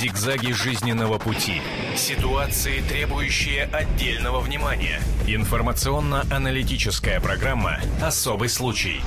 Зигзаги 0.00 0.52
жизненного 0.52 1.18
пути. 1.18 1.60
Ситуации, 1.94 2.80
требующие 2.88 3.64
отдельного 3.64 4.40
внимания. 4.40 4.98
Информационно-аналитическая 5.26 7.20
программа 7.20 7.80
«Особый 8.00 8.48
случай». 8.48 9.02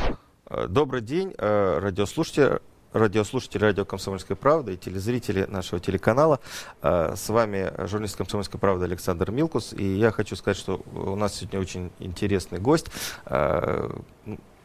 Добрый 0.68 1.02
день, 1.02 1.34
э, 1.36 1.80
радиослушатели 1.80 2.60
радиослушатели 2.92 3.64
радио 3.64 3.86
«Комсомольская 3.86 4.38
правда» 4.38 4.72
и 4.74 4.78
телезрители 4.78 5.46
нашего 5.50 5.82
телеканала. 5.82 6.40
Э, 6.84 7.16
с 7.18 7.28
вами 7.28 7.74
журналист 7.88 8.16
«Комсомольской 8.16 8.60
правды» 8.60 8.86
Александр 8.86 9.32
Милкус. 9.32 9.74
И 9.74 9.84
я 9.84 10.12
хочу 10.12 10.36
сказать, 10.36 10.58
что 10.58 10.84
у 10.94 11.16
нас 11.16 11.34
сегодня 11.34 11.60
очень 11.60 11.92
интересный 11.98 12.60
гость. 12.60 12.92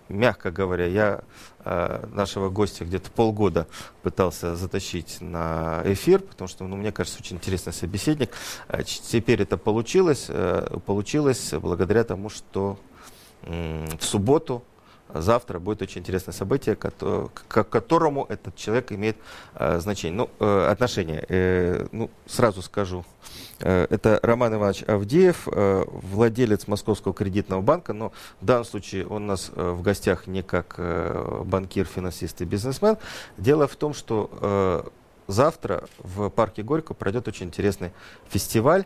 Э, 0.09 0.13
мягко 0.13 0.51
говоря, 0.51 0.87
я 0.87 1.21
э, 1.65 2.07
нашего 2.13 2.49
гостя 2.49 2.85
где-то 2.85 3.11
полгода 3.11 3.67
пытался 4.03 4.57
затащить 4.57 5.21
на 5.21 5.83
эфир, 5.85 6.21
потому 6.21 6.49
что, 6.49 6.65
ну, 6.65 6.77
мне 6.77 6.93
кажется, 6.93 7.19
очень 7.21 7.37
интересный 7.37 7.73
собеседник. 7.73 8.31
Теперь 8.85 9.43
это 9.43 9.57
получилось. 9.57 10.31
Получилось 10.87 11.53
благодаря 11.53 12.05
тому, 12.05 12.29
что 12.31 12.79
в 13.43 14.01
субботу 14.01 14.65
завтра 15.15 15.59
будет 15.59 15.83
очень 15.83 16.01
интересное 16.01 16.33
событие, 16.33 16.77
к 16.77 17.65
которому 17.65 18.27
этот 18.29 18.57
человек 18.57 18.93
имеет 18.93 19.17
э, 19.55 19.79
значение, 19.81 20.17
ну, 20.17 20.31
э, 20.41 20.69
отношение. 20.71 21.25
Э, 21.29 21.87
ну, 21.93 22.11
сразу 22.27 22.63
скажу, 22.63 23.05
это 23.59 24.21
Роман 24.23 24.55
Иванович 24.55 24.85
Авдеев, 24.87 25.49
владелец 25.49 26.69
Московского 26.69 27.13
кредитного 27.13 27.61
банка, 27.61 27.93
но 27.93 28.13
в 28.41 28.45
данном 28.45 28.65
случае 28.65 29.05
он 29.07 29.25
у 29.25 29.27
нас 29.27 29.51
в 29.53 29.83
гостях 29.83 30.29
не 30.29 30.43
как 30.43 30.77
банкир, 31.45 31.85
финансист 31.85 32.41
и 32.41 32.45
бизнесмен. 32.45 32.99
Дело 33.37 33.67
в 33.67 33.75
том, 33.75 33.95
что 33.95 34.93
завтра 35.27 35.89
в 35.99 36.29
парке 36.31 36.63
Горького 36.63 36.95
пройдет 36.95 37.27
очень 37.27 37.47
интересный 37.47 37.91
фестиваль, 38.29 38.85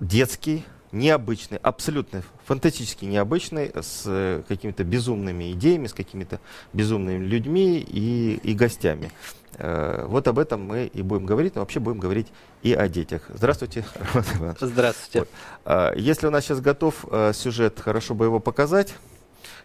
детский, 0.00 0.64
необычный, 0.92 1.58
абсолютно 1.58 2.22
фантастически 2.44 3.04
необычный, 3.04 3.72
с 3.74 4.04
э, 4.06 4.42
какими-то 4.48 4.84
безумными 4.84 5.52
идеями, 5.52 5.86
с 5.86 5.92
какими-то 5.92 6.40
безумными 6.72 7.24
людьми 7.24 7.78
и, 7.78 8.40
и 8.42 8.54
гостями. 8.54 9.10
Э, 9.56 10.04
вот 10.06 10.28
об 10.28 10.38
этом 10.38 10.62
мы 10.62 10.86
и 10.86 11.02
будем 11.02 11.26
говорить, 11.26 11.54
но 11.54 11.60
вообще 11.60 11.80
будем 11.80 11.98
говорить 11.98 12.28
и 12.62 12.72
о 12.72 12.88
детях. 12.88 13.22
Здравствуйте, 13.28 13.84
Роман 14.12 14.24
Иванович. 14.36 14.58
Здравствуйте. 14.60 15.18
Вот. 15.20 15.28
А, 15.64 15.94
если 15.94 16.26
у 16.26 16.30
нас 16.30 16.44
сейчас 16.44 16.60
готов 16.60 17.04
э, 17.10 17.32
сюжет, 17.34 17.80
хорошо 17.80 18.14
бы 18.14 18.24
его 18.24 18.40
показать. 18.40 18.94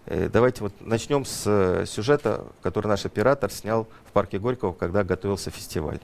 Давайте 0.05 0.61
вот 0.61 0.73
начнем 0.81 1.23
с 1.23 1.85
сюжета, 1.87 2.47
который 2.61 2.87
наш 2.87 3.05
оператор 3.05 3.49
снял 3.49 3.87
в 4.05 4.11
парке 4.11 4.37
Горького, 4.37 4.73
когда 4.73 5.05
готовился 5.05 5.49
фестиваль. 5.49 5.99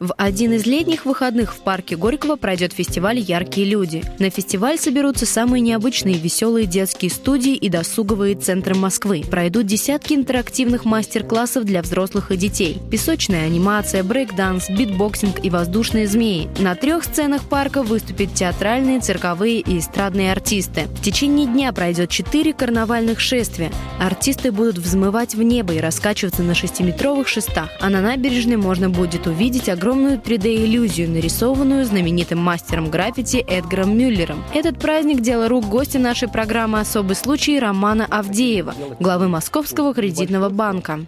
В 0.00 0.14
один 0.16 0.52
из 0.52 0.64
летних 0.64 1.06
выходных 1.06 1.52
в 1.52 1.58
парке 1.58 1.96
Горького 1.96 2.36
пройдет 2.36 2.72
фестиваль 2.72 3.18
«Яркие 3.18 3.66
люди». 3.66 4.04
На 4.20 4.30
фестиваль 4.30 4.78
соберутся 4.78 5.26
самые 5.26 5.60
необычные 5.60 6.14
веселые 6.14 6.66
детские 6.66 7.10
студии 7.10 7.54
и 7.56 7.68
досуговые 7.68 8.36
центры 8.36 8.76
Москвы. 8.76 9.24
Пройдут 9.28 9.66
десятки 9.66 10.14
интерактивных 10.14 10.84
мастер-классов 10.84 11.64
для 11.64 11.82
взрослых 11.82 12.30
и 12.30 12.36
детей. 12.36 12.78
Песочная 12.92 13.46
анимация, 13.46 14.04
брейк-данс, 14.04 14.70
битбоксинг 14.70 15.44
и 15.44 15.50
воздушные 15.50 16.06
змеи. 16.06 16.48
На 16.60 16.76
трех 16.76 17.02
сценах 17.02 17.42
парка 17.48 17.82
выступят 17.82 18.32
театральные, 18.34 19.00
цирковые 19.00 19.58
и 19.58 19.80
эстрадные 19.80 20.30
артисты. 20.30 20.82
В 20.94 21.02
течение 21.02 21.48
дня 21.48 21.72
пройдет 21.72 22.08
четыре 22.08 22.52
карнавальных 22.52 23.18
шествия. 23.18 23.72
Артисты 23.98 24.52
будут 24.52 24.78
взмывать 24.78 25.34
в 25.34 25.42
небо 25.42 25.74
и 25.74 25.80
раскачиваться 25.80 26.44
на 26.44 26.54
шестиметровых 26.54 27.26
шестах, 27.26 27.70
а 27.80 27.90
на 27.90 28.00
набережной 28.00 28.58
можно 28.58 28.88
будет 28.88 29.26
увидеть 29.26 29.68
огромные 29.68 29.87
огромную 29.88 30.18
3D-иллюзию, 30.18 31.08
нарисованную 31.08 31.86
знаменитым 31.86 32.38
мастером 32.38 32.90
граффити 32.90 33.38
Эдгаром 33.38 33.96
Мюллером. 33.96 34.44
Этот 34.52 34.78
праздник– 34.78 35.20
дело 35.22 35.48
рук 35.48 35.64
гостя 35.64 35.98
нашей 35.98 36.28
программы 36.28 36.80
«Особый 36.80 37.16
случай» 37.16 37.58
Романа 37.58 38.06
Авдеева, 38.10 38.74
главы 39.00 39.28
Московского 39.28 39.94
кредитного 39.94 40.50
банка. 40.50 41.06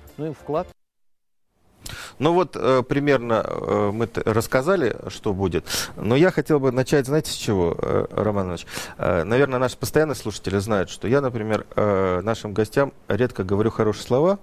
Ну 2.18 2.32
вот 2.34 2.56
э, 2.56 2.82
примерно 2.82 3.44
э, 3.46 3.90
мы 3.92 4.08
рассказали, 4.24 4.96
что 5.08 5.32
будет. 5.32 5.64
Но 5.96 6.16
я 6.16 6.30
хотел 6.30 6.60
бы 6.60 6.72
начать, 6.72 7.06
знаете, 7.06 7.30
с 7.30 7.34
чего, 7.34 7.76
э, 7.78 8.06
Роман 8.10 8.46
Иванович? 8.46 8.66
Наверное, 8.98 9.58
наши 9.58 9.76
постоянные 9.76 10.14
слушатели 10.14 10.58
знают, 10.58 10.90
что 10.90 11.08
я, 11.08 11.20
например, 11.20 11.66
нашим 11.76 12.52
гостям 12.52 12.92
редко 13.08 13.44
говорю 13.44 13.70
хорошие 13.70 14.04
слова. 14.04 14.38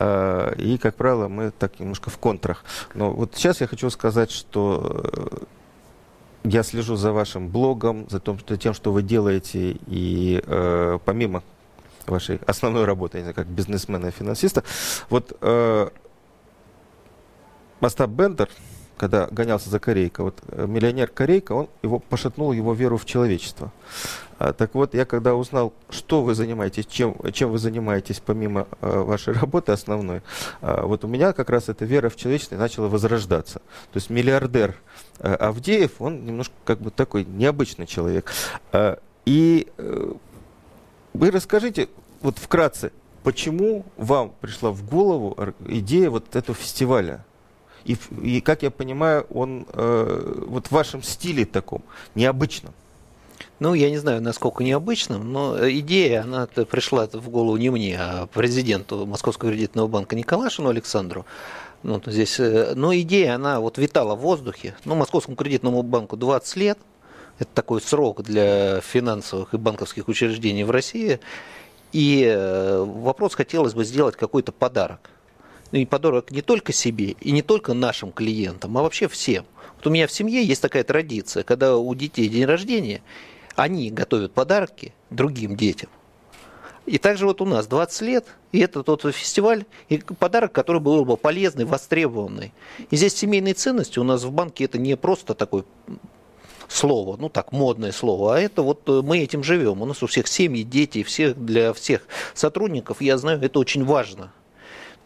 И, 0.00 0.78
как 0.80 0.96
правило, 0.96 1.28
мы 1.28 1.50
так 1.50 1.80
немножко 1.80 2.10
в 2.10 2.18
контрах. 2.18 2.64
Но 2.94 3.10
вот 3.10 3.34
сейчас 3.34 3.60
я 3.60 3.66
хочу 3.66 3.90
сказать, 3.90 4.30
что... 4.30 5.04
Я 6.44 6.64
слежу 6.64 6.96
за 6.96 7.12
вашим 7.12 7.48
блогом, 7.48 8.08
за 8.10 8.18
тем, 8.56 8.74
что 8.74 8.90
вы 8.90 9.02
делаете, 9.02 9.76
и 9.86 10.42
помимо 11.04 11.44
вашей 12.06 12.40
основной 12.46 12.84
работы, 12.84 13.18
не 13.18 13.22
знаю, 13.22 13.36
как 13.36 13.46
бизнесмена 13.46 14.06
и 14.06 14.10
финансиста, 14.10 14.64
вот 15.08 15.36
Остап 17.84 18.10
Бендер, 18.10 18.48
когда 18.96 19.26
гонялся 19.26 19.70
за 19.70 19.80
Корейко, 19.80 20.22
вот 20.22 20.38
э, 20.48 20.66
миллионер 20.66 21.08
Корейка, 21.08 21.52
он 21.52 21.68
его 21.82 21.98
пошатнул 21.98 22.52
его 22.52 22.72
веру 22.72 22.96
в 22.96 23.04
человечество. 23.04 23.72
А, 24.38 24.52
так 24.52 24.74
вот, 24.74 24.94
я 24.94 25.04
когда 25.04 25.34
узнал, 25.36 25.72
что 25.88 26.22
вы 26.22 26.34
занимаетесь, 26.34 26.86
чем, 26.86 27.16
чем 27.32 27.50
вы 27.50 27.58
занимаетесь 27.58 28.20
помимо 28.20 28.66
а, 28.80 29.04
вашей 29.04 29.34
работы 29.40 29.72
основной, 29.72 30.22
а, 30.60 30.84
вот 30.84 31.04
у 31.04 31.08
меня 31.08 31.32
как 31.32 31.48
раз 31.50 31.68
эта 31.68 31.84
вера 31.84 32.08
в 32.08 32.16
человечество 32.16 32.56
начала 32.56 32.88
возрождаться. 32.88 33.60
То 33.92 33.96
есть 33.96 34.10
миллиардер 34.10 34.76
а, 35.20 35.34
Авдеев, 35.34 36.00
он 36.00 36.24
немножко 36.26 36.54
как 36.64 36.80
бы 36.80 36.90
такой 36.90 37.24
необычный 37.24 37.86
человек. 37.86 38.32
А, 38.72 38.98
и 39.26 39.68
а, 39.78 40.16
вы 41.14 41.30
расскажите, 41.30 41.88
вот 42.20 42.38
вкратце, 42.38 42.90
почему 43.22 43.84
вам 43.96 44.32
пришла 44.40 44.70
в 44.70 44.84
голову 44.84 45.36
идея 45.66 46.10
вот 46.10 46.34
этого 46.34 46.56
фестиваля? 46.56 47.24
И, 47.84 47.96
и 48.22 48.40
как 48.40 48.62
я 48.62 48.70
понимаю, 48.70 49.26
он 49.30 49.66
э, 49.72 50.44
вот 50.46 50.68
в 50.68 50.72
вашем 50.72 51.02
стиле 51.02 51.44
таком, 51.44 51.82
необычном. 52.14 52.72
Ну, 53.58 53.74
я 53.74 53.90
не 53.90 53.98
знаю, 53.98 54.20
насколько 54.22 54.64
необычным, 54.64 55.32
но 55.32 55.56
идея, 55.70 56.22
она 56.22 56.46
пришла 56.46 57.06
в 57.06 57.28
голову 57.28 57.56
не 57.56 57.70
мне, 57.70 57.96
а 57.98 58.26
президенту 58.26 59.06
Московского 59.06 59.52
кредитного 59.52 59.86
банка 59.86 60.16
Николашину 60.16 60.68
Александру. 60.68 61.26
Ну, 61.82 62.00
здесь, 62.06 62.38
э, 62.38 62.74
но 62.74 62.94
идея, 62.94 63.34
она 63.34 63.60
вот 63.60 63.78
витала 63.78 64.14
в 64.14 64.20
воздухе. 64.20 64.74
Ну, 64.84 64.94
Московскому 64.94 65.36
кредитному 65.36 65.82
банку 65.82 66.16
20 66.16 66.56
лет. 66.56 66.78
Это 67.38 67.50
такой 67.54 67.80
срок 67.80 68.22
для 68.22 68.80
финансовых 68.80 69.54
и 69.54 69.56
банковских 69.56 70.08
учреждений 70.08 70.64
в 70.64 70.70
России. 70.70 71.18
И 71.92 72.24
э, 72.24 72.82
вопрос 72.84 73.34
хотелось 73.34 73.74
бы 73.74 73.84
сделать 73.84 74.16
какой-то 74.16 74.52
подарок 74.52 75.10
и 75.72 75.86
подарок 75.86 76.30
не 76.30 76.42
только 76.42 76.72
себе, 76.72 77.16
и 77.20 77.32
не 77.32 77.42
только 77.42 77.74
нашим 77.74 78.12
клиентам, 78.12 78.76
а 78.76 78.82
вообще 78.82 79.08
всем. 79.08 79.44
Вот 79.76 79.86
у 79.86 79.90
меня 79.90 80.06
в 80.06 80.12
семье 80.12 80.44
есть 80.44 80.62
такая 80.62 80.84
традиция, 80.84 81.42
когда 81.42 81.76
у 81.76 81.94
детей 81.94 82.28
день 82.28 82.44
рождения, 82.44 83.02
они 83.56 83.90
готовят 83.90 84.32
подарки 84.32 84.94
другим 85.10 85.56
детям. 85.56 85.90
И 86.84 86.98
также 86.98 87.26
вот 87.26 87.40
у 87.40 87.44
нас 87.44 87.66
20 87.68 88.02
лет, 88.02 88.26
и 88.50 88.58
это 88.58 88.82
тот 88.82 89.02
фестиваль, 89.14 89.64
и 89.88 89.98
подарок, 89.98 90.52
который 90.52 90.80
был 90.80 91.04
бы 91.04 91.16
полезный, 91.16 91.64
востребованный. 91.64 92.52
И 92.90 92.96
здесь 92.96 93.14
семейные 93.14 93.54
ценности 93.54 93.98
у 93.98 94.04
нас 94.04 94.24
в 94.24 94.32
банке 94.32 94.64
это 94.64 94.78
не 94.78 94.96
просто 94.96 95.34
такое 95.34 95.64
слово, 96.68 97.16
ну 97.18 97.28
так, 97.28 97.52
модное 97.52 97.92
слово, 97.92 98.36
а 98.36 98.40
это 98.40 98.62
вот 98.62 98.88
э, 98.88 99.02
мы 99.04 99.18
этим 99.18 99.44
живем. 99.44 99.82
У 99.82 99.84
нас 99.84 100.02
у 100.02 100.06
всех 100.06 100.26
семьи, 100.26 100.62
дети, 100.62 101.02
всех, 101.02 101.36
для 101.36 101.72
всех 101.72 102.06
сотрудников, 102.34 103.00
я 103.00 103.16
знаю, 103.18 103.40
это 103.42 103.58
очень 103.58 103.84
важно. 103.84 104.32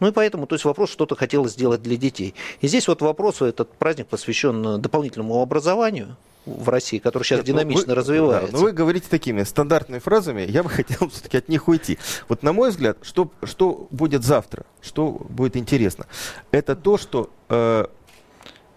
Ну 0.01 0.09
и 0.09 0.13
поэтому, 0.13 0.47
то 0.47 0.55
есть 0.55 0.65
вопрос 0.65 0.91
что-то 0.91 1.17
хотелось 1.17 1.53
сделать 1.53 1.83
для 1.83 1.97
детей. 1.97 2.35
И 2.61 2.69
здесь 2.69 2.89
вот 2.89 3.03
вопрос, 3.03 3.43
этот 3.43 3.71
праздник 3.73 4.07
посвящен 4.09 4.81
дополнительному 4.81 5.41
образованию, 5.41 6.17
в 6.47 6.69
России, 6.69 6.99
который 6.99 7.25
сейчас 7.25 7.39
Нет, 7.39 7.49
ну 7.49 7.53
динамично 7.55 7.87
ну 7.89 7.89
вы, 7.89 7.95
развивается. 7.97 8.53
Да, 8.53 8.59
но 8.59 8.65
вы 8.65 8.73
говорите 8.73 9.09
такими 9.11 9.43
стандартными 9.43 9.99
фразами, 9.99 10.43
я 10.43 10.63
бы 10.63 10.69
хотел 10.71 11.09
все-таки 11.11 11.37
от 11.37 11.49
них 11.49 11.69
уйти. 11.69 11.99
Вот 12.29 12.43
на 12.43 12.53
мой 12.53 12.71
взгляд, 12.71 12.99
что, 13.03 13.31
что 13.43 13.89
будет 13.91 14.25
завтра, 14.25 14.65
что 14.81 15.11
будет 15.29 15.57
интересно, 15.57 16.07
это 16.53 16.77
то, 16.77 16.99
что 16.99 17.31
э, 17.49 17.87
ну, 17.89 17.91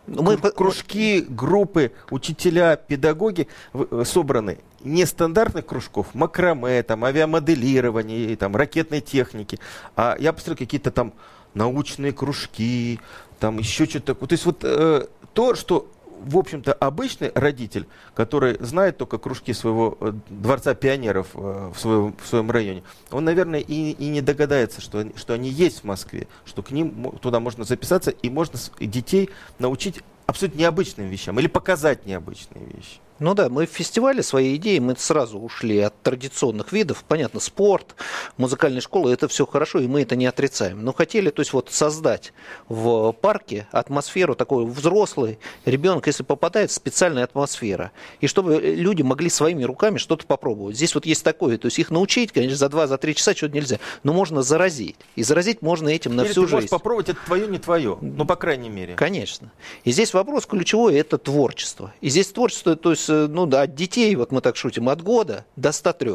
мы, 0.10 0.38
кружки, 0.38 1.22
группы, 1.28 1.92
учителя, 2.10 2.76
педагоги 2.76 3.48
э, 3.74 4.04
собраны 4.06 4.60
нестандартных 4.84 5.66
кружков, 5.66 6.14
макраме, 6.14 6.84
там, 6.84 7.04
авиамоделирование, 7.04 8.36
там, 8.36 8.56
ракетной 8.56 9.02
техники, 9.02 9.60
а 9.96 10.16
я 10.20 10.34
посмотрел 10.34 10.58
какие-то 10.58 10.92
там 10.92 11.14
научные 11.54 12.14
кружки, 12.14 13.00
там 13.40 13.58
еще 13.58 13.86
что-то 13.86 14.14
такое. 14.14 14.30
То 14.30 14.34
есть 14.34 14.46
вот 14.46 14.60
э, 14.64 15.08
то, 15.34 15.56
что 15.56 15.88
в 16.19 16.38
общем-то, 16.38 16.74
обычный 16.74 17.31
родитель, 17.33 17.88
который 18.13 18.57
знает 18.60 18.98
только 18.98 19.18
кружки 19.18 19.54
своего 19.54 19.98
э, 20.00 20.13
дворца 20.30 20.74
пионеров 20.75 21.27
э, 21.33 21.71
в 21.74 21.80
своем, 21.80 22.16
в 22.21 22.27
своем 22.27 22.51
районе, 22.51 22.83
он, 23.12 23.25
наверное, 23.25 23.60
и, 23.60 23.92
и 23.92 24.10
не 24.10 24.21
догадается, 24.21 24.81
что, 24.81 25.06
что 25.16 25.33
они 25.33 25.50
есть 25.50 25.81
в 25.81 25.83
Москве, 25.86 26.27
что 26.45 26.62
к 26.62 26.71
ним 26.71 27.12
туда 27.21 27.39
можно 27.39 27.63
записаться 27.63 28.12
и 28.12 28.30
можно 28.30 28.60
детей 28.80 29.30
научить 29.60 30.01
абсолютно 30.25 30.60
необычным 30.60 31.07
вещам 31.07 31.39
или 31.39 31.48
показать 31.48 32.06
необычные 32.06 32.65
вещи. 32.65 33.00
Ну 33.19 33.33
да, 33.33 33.50
мы 33.50 33.66
в 33.66 33.69
фестивале 33.69 34.24
своей 34.24 34.56
идеи, 34.56 34.80
мы 34.80 34.95
сразу 34.98 35.39
ушли 35.39 35.80
от 35.80 36.01
традиционных 36.01 36.71
видов. 36.71 37.04
Понятно, 37.07 37.39
спорт, 37.39 37.95
музыкальная 38.38 38.81
школа, 38.81 39.10
это 39.10 39.27
все 39.27 39.45
хорошо, 39.45 39.80
и 39.80 39.88
мы 39.88 40.01
это 40.04 40.16
не 40.16 40.25
отрицаем. 40.25 40.83
Но 40.83 40.94
хотели, 40.94 41.30
то 41.30 41.42
есть 41.42 41.51
вот 41.54 41.69
создать 41.71 42.33
в 42.69 43.12
парке 43.12 43.68
атмосферу 43.71 44.36
такой 44.36 44.66
взрослый 44.66 45.39
ребенок, 45.66 46.07
если 46.07 46.24
попадает, 46.24 46.71
специальная 46.71 47.25
атмосфера. 47.25 47.92
И 48.21 48.27
чтобы 48.27 48.57
люди 48.60 49.01
могли 49.01 49.30
своими 49.30 49.63
руками 49.63 49.98
что-то 49.98 50.25
попробовать. 50.25 50.77
Здесь 50.77 50.95
вот 50.95 51.06
есть 51.06 51.24
такое, 51.24 51.57
то 51.57 51.65
есть 51.65 51.77
их 51.80 51.92
научить, 51.92 52.31
конечно, 52.31 52.57
за 52.57 52.69
два, 52.69 52.88
за 52.88 52.98
три 52.98 53.15
часа 53.15 53.36
что-то 53.36 53.56
нельзя, 53.56 53.80
но 54.04 54.13
можно 54.13 54.42
заразить. 54.42 54.95
И 55.15 55.24
заразить 55.24 55.62
можно 55.62 55.89
этим 55.89 56.15
на 56.15 56.22
Или 56.22 56.31
всю 56.31 56.42
ты 56.42 56.48
жизнь. 56.48 56.56
можешь 56.56 56.69
попробовать, 56.69 57.10
это 57.10 57.19
твое, 57.25 57.48
не 57.48 57.57
твое, 57.57 57.98
ну, 58.00 58.25
по 58.25 58.36
крайней 58.36 58.69
мере. 58.69 58.95
Конечно. 58.95 59.51
И 59.83 59.92
здесь 59.92 60.13
вопрос 60.13 60.45
ключевой– 60.45 60.95
это 60.95 61.18
творчество. 61.18 61.94
И 62.00 62.10
здесь 62.10 62.27
творчество, 62.27 62.75
то 62.75 62.92
есть 62.92 63.09
ну, 63.10 63.46
да, 63.46 63.64
от 63.64 63.76
детей, 63.76 64.16
вот 64.16 64.32
мы 64.32 64.42
так 64.42 64.56
шутим, 64.56 64.90
от 64.90 65.02
года 65.02 65.46
до 65.56 65.72
103. 65.72 66.12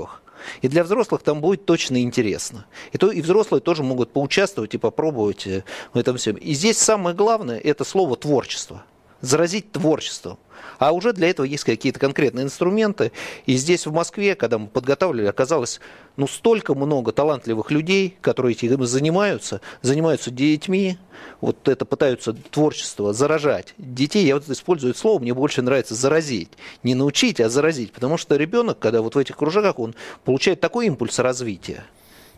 И 0.63 0.69
для 0.69 0.85
взрослых 0.85 1.23
там 1.23 1.41
будет 1.41 1.65
точно 1.65 2.03
интересно. 2.03 2.67
И, 2.93 2.99
то, 2.99 3.11
и 3.11 3.21
взрослые 3.21 3.61
тоже 3.61 3.83
могут 3.83 4.13
поучаствовать 4.13 4.75
и 4.75 4.79
попробовать 4.79 5.47
э, 5.47 5.65
в 5.93 5.99
этом 5.99 6.17
всем. 6.17 6.37
И 6.37 6.53
здесь 6.55 6.79
самое 6.79 7.17
главное– 7.17 7.59
это 7.65 7.85
слово 7.85 8.17
«творчество». 8.17 8.85
Заразить 9.25 9.73
творчеством. 9.73 10.39
А 10.79 10.93
уже 10.93 11.13
для 11.13 11.31
этого 11.31 11.47
есть 11.47 11.65
какие-то 11.65 11.99
конкретные 11.99 12.45
инструменты. 12.45 13.13
И 13.47 13.57
здесь 13.57 13.87
в 13.87 13.93
Москве, 13.93 14.35
когда 14.35 14.59
мы 14.59 14.67
подготавливали, 14.67 15.29
оказалось 15.29 15.81
ну, 16.17 16.27
столько 16.27 16.75
много 16.75 17.13
талантливых 17.13 17.71
людей, 17.71 18.17
которые 18.21 18.55
этим 18.55 18.85
занимаются, 18.85 19.61
занимаются 19.83 20.31
детьми, 20.31 20.99
вот 21.41 21.69
это 21.69 21.85
пытаются 21.85 22.35
творчество 22.35 23.13
заражать. 23.13 23.75
Детей, 23.79 24.27
я 24.27 24.35
вот 24.35 24.49
использую 24.49 24.95
слово, 24.95 25.21
мне 25.21 25.33
больше 25.33 25.63
нравится 25.63 25.95
заразить. 25.95 26.51
Не 26.83 26.95
научить, 26.95 27.41
а 27.41 27.49
заразить. 27.49 27.93
Потому 27.93 28.19
что 28.19 28.37
ребенок, 28.37 28.79
когда 28.79 29.01
вот 29.01 29.15
в 29.15 29.19
этих 29.19 29.37
кружках, 29.37 29.79
он 29.79 29.95
получает 30.25 30.61
такой 30.61 30.87
импульс 30.87 31.19
развития, 31.19 31.85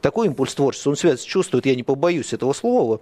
такой 0.01 0.29
импульс 0.29 0.55
творчества, 0.55 0.91
он 0.91 0.97
себя 0.97 1.17
чувствует, 1.17 1.67
я 1.67 1.75
не 1.75 1.83
побоюсь 1.83 2.33
этого 2.33 2.53
слова, 2.53 3.01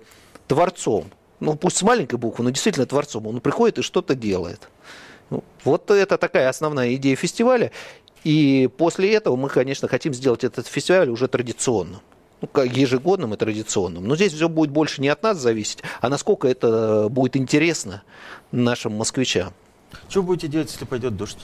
творцом. 0.48 1.10
Ну, 1.40 1.56
пусть 1.56 1.76
с 1.76 1.82
маленькой 1.82 2.16
буквы, 2.16 2.44
но 2.44 2.50
действительно 2.50 2.86
творцом. 2.86 3.26
Он 3.26 3.40
приходит 3.40 3.78
и 3.78 3.82
что-то 3.82 4.14
делает. 4.14 4.69
Ну, 5.31 5.42
вот 5.64 5.90
это 5.90 6.19
такая 6.19 6.48
основная 6.48 6.94
идея 6.94 7.16
фестиваля. 7.16 7.70
И 8.22 8.70
после 8.78 9.14
этого 9.14 9.36
мы, 9.36 9.48
конечно, 9.48 9.88
хотим 9.88 10.14
сделать 10.14 10.44
этот 10.44 10.66
фестиваль 10.66 11.10
уже 11.10 11.28
традиционным. 11.28 12.00
Ну, 12.40 12.48
как 12.48 12.66
ежегодным 12.76 13.34
и 13.34 13.36
традиционным. 13.36 14.06
Но 14.06 14.16
здесь 14.16 14.32
все 14.32 14.48
будет 14.48 14.70
больше 14.70 15.00
не 15.00 15.08
от 15.08 15.22
нас 15.22 15.38
зависеть, 15.38 15.78
а 16.00 16.08
насколько 16.08 16.48
это 16.48 17.08
будет 17.08 17.36
интересно 17.36 18.02
нашим 18.50 18.92
москвичам. 18.92 19.52
Что 20.08 20.22
будете 20.22 20.48
делать, 20.48 20.70
если 20.70 20.84
пойдет 20.84 21.16
дождь? 21.16 21.38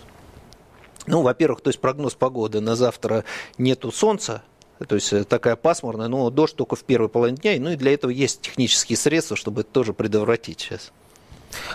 Ну, 1.06 1.22
во-первых, 1.22 1.60
то 1.60 1.69
есть 1.69 1.81
прогноз 1.81 2.14
погоды 2.14 2.60
на 2.60 2.76
завтра 2.76 3.25
нету 3.56 3.90
солнца, 3.92 4.42
то 4.87 4.94
есть 4.94 5.12
э, 5.12 5.25
такая 5.25 5.56
пасмурная, 5.56 6.09
но 6.09 6.31
дождь 6.31 6.56
только 6.56 6.77
в 6.77 6.85
первой 6.85 7.09
половине 7.09 7.38
дня, 7.38 7.56
ну 7.59 7.71
и 7.71 7.77
для 7.77 7.93
этого 7.94 8.11
есть 8.11 8.41
технические 8.41 8.97
средства, 8.97 9.37
чтобы 9.37 9.62
это 9.62 9.71
тоже 9.71 9.93
предотвратить 9.93 10.61
сейчас. 10.61 10.93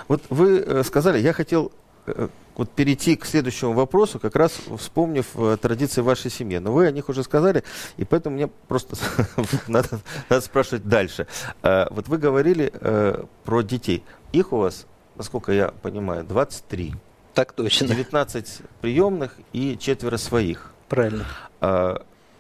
Вот 0.08 0.24
вы 0.30 0.60
э, 0.60 0.84
сказали, 0.84 1.20
я 1.20 1.34
хотел 1.34 1.72
Э, 2.08 2.28
вот 2.58 2.70
перейти 2.70 3.18
к 3.18 3.26
следующему 3.26 3.74
вопросу, 3.74 4.18
как 4.18 4.34
раз 4.38 4.62
вспомнив 4.78 5.26
э, 5.36 5.58
традиции 5.62 6.00
вашей 6.00 6.32
семьи. 6.32 6.58
Но 6.60 6.72
вы 6.72 6.88
о 6.88 6.92
них 6.92 7.10
уже 7.10 7.22
сказали, 7.22 7.66
и 7.98 8.06
поэтому 8.06 8.38
мне 8.38 8.48
просто 8.48 8.96
надо, 9.68 10.00
надо 10.30 10.42
спрашивать 10.42 10.88
дальше. 10.88 11.28
Э, 11.64 11.88
вот 11.90 12.08
вы 12.08 12.18
говорили 12.18 12.72
э, 12.74 13.24
про 13.44 13.62
детей. 13.62 14.04
Их 14.32 14.54
у 14.54 14.58
вас, 14.58 14.86
насколько 15.16 15.52
я 15.52 15.70
понимаю, 15.82 16.24
23. 16.24 16.94
Так 17.34 17.52
точно. 17.52 17.88
19 17.88 18.60
приемных 18.80 19.36
и 19.52 19.78
четверо 19.78 20.16
своих. 20.16 20.72
Правильно. 20.88 21.26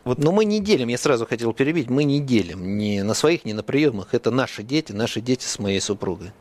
Вот. 0.05 0.19
Но 0.19 0.31
мы 0.31 0.45
не 0.45 0.61
делим, 0.61 0.87
я 0.87 0.97
сразу 0.97 1.25
хотел 1.25 1.51
перебить, 1.51 1.89
мы 1.89 2.03
не 2.03 2.21
делим 2.21 2.77
ни 2.77 3.01
на 3.01 3.15
своих, 3.15 3.43
ни 3.43 3.53
на 3.53 3.63
приемных. 3.63 4.13
Это 4.13 4.31
наши 4.31 4.63
дети, 4.63 4.91
наши 4.91 5.19
дети 5.19 5.43
с 5.45 5.59
моей 5.59 5.81
супругой. 5.81 6.31